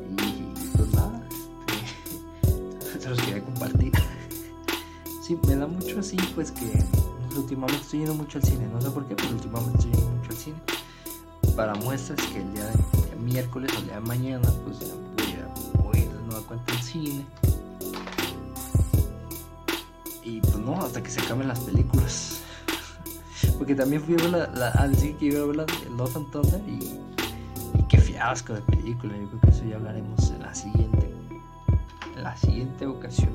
Y 0.10 0.76
pues 0.76 0.94
nada, 0.94 1.22
este, 2.90 3.00
se 3.00 3.10
los 3.10 3.22
quería 3.22 3.44
compartir. 3.44 3.92
Sí, 5.22 5.38
me 5.48 5.56
da 5.56 5.68
mucho 5.68 6.00
así, 6.00 6.18
pues 6.34 6.52
que 6.52 6.84
últimamente 7.36 7.82
estoy 7.84 8.00
yendo 8.00 8.16
mucho 8.16 8.40
al 8.40 8.44
cine, 8.44 8.68
no 8.74 8.82
sé 8.82 8.90
por 8.90 9.08
qué, 9.08 9.16
pero 9.16 9.30
últimamente 9.30 9.78
estoy 9.78 9.92
yendo 9.92 10.10
mucho 10.10 10.32
al 10.32 10.38
cine. 10.38 10.75
Para 11.56 11.74
muestras 11.76 12.20
que 12.28 12.42
el 12.42 12.54
día 12.54 12.70
miércoles 13.24 13.72
o 13.74 13.80
el 13.80 13.86
día 13.86 13.96
de 13.96 14.02
mañana, 14.02 14.50
pues 14.66 14.80
ya 14.80 14.94
voy 15.84 15.98
a, 15.98 16.00
ir 16.00 16.12
de 16.12 16.22
nueva 16.28 16.46
cuenta 16.46 16.74
al 16.74 16.82
cine. 16.82 17.26
Y 20.24 20.42
pues 20.42 20.58
no, 20.58 20.82
hasta 20.82 21.02
que 21.02 21.10
se 21.10 21.22
acaben 21.22 21.48
las 21.48 21.60
películas. 21.62 22.42
Porque 23.58 23.74
también 23.74 24.02
fui 24.02 24.16
a 24.16 24.18
ver 24.18 24.30
la, 24.32 24.48
la 24.48 24.72
a 24.76 24.88
decir 24.88 25.16
que 25.18 25.28
iba 25.28 25.42
a 25.42 25.46
ver 25.46 25.56
la 25.56 25.66
Love 25.98 26.18
and 26.18 26.32
Thunder 26.32 26.62
y, 26.68 27.00
y 27.80 27.84
qué 27.88 28.00
fiasco 28.00 28.54
de 28.54 28.62
película. 28.62 29.14
Yo 29.18 29.30
creo 29.30 29.42
que 29.42 29.50
eso 29.50 29.64
ya 29.64 29.76
hablaremos 29.78 30.30
en 30.32 30.40
la 30.40 30.54
siguiente, 30.54 31.14
en 32.16 32.24
la 32.24 32.36
siguiente 32.36 32.86
ocasión. 32.86 33.34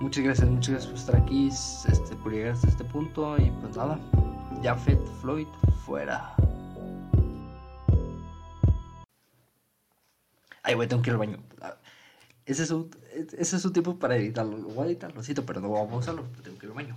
Muchas 0.00 0.24
gracias, 0.24 0.48
muchas 0.48 0.70
gracias 0.70 0.90
por 0.90 0.98
estar 0.98 1.16
aquí, 1.16 1.48
este, 1.48 2.16
por 2.16 2.32
llegar 2.32 2.52
hasta 2.52 2.68
este 2.68 2.84
punto 2.84 3.36
y 3.38 3.50
pues 3.60 3.76
nada, 3.76 4.00
Jafet 4.62 4.98
Floyd 5.20 5.46
fuera. 5.86 6.34
Ay, 10.62 10.74
güey, 10.74 10.88
tengo 10.88 11.02
que 11.02 11.10
ir 11.10 11.14
al 11.14 11.18
baño. 11.18 11.38
Ese 12.44 12.62
es 12.62 12.68
su, 12.68 12.90
ese 13.12 13.56
es 13.56 13.62
su 13.62 13.72
tiempo 13.72 13.98
para 13.98 14.16
editarlo. 14.16 14.56
Lo 14.56 14.68
voy 14.68 14.84
a 14.84 14.90
editar, 14.90 15.14
lo 15.14 15.22
siento, 15.22 15.46
pero 15.46 15.60
no 15.60 15.70
vamos 15.70 15.92
a 15.92 15.96
usarlo, 15.96 16.24
tengo 16.42 16.58
que 16.58 16.66
ir 16.66 16.72
al 16.72 16.76
baño. 16.76 16.96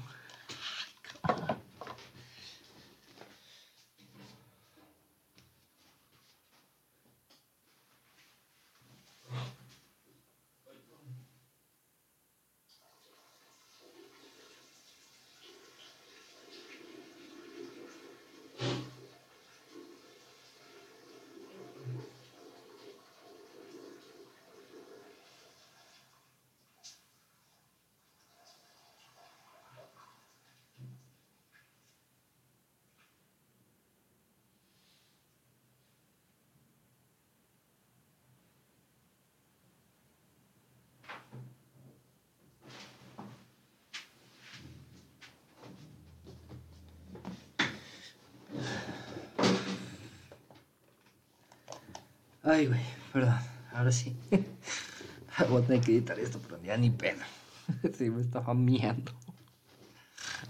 Ay, 52.43 52.67
güey, 52.67 52.81
perdón, 53.13 53.39
ahora 53.71 53.91
sí. 53.91 54.15
Voy 55.49 55.63
a 55.63 55.65
tener 55.65 55.81
que 55.81 55.93
editar 55.93 56.19
esto, 56.19 56.39
pero 56.39 56.61
ya 56.61 56.77
ni 56.77 56.89
pena. 56.89 57.25
Sí, 57.97 58.09
me 58.09 58.21
estaba 58.21 58.53
miando. 58.53 59.13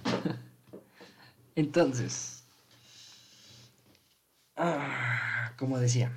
Entonces, 1.56 2.44
ah, 4.56 5.52
como 5.58 5.78
decía, 5.80 6.12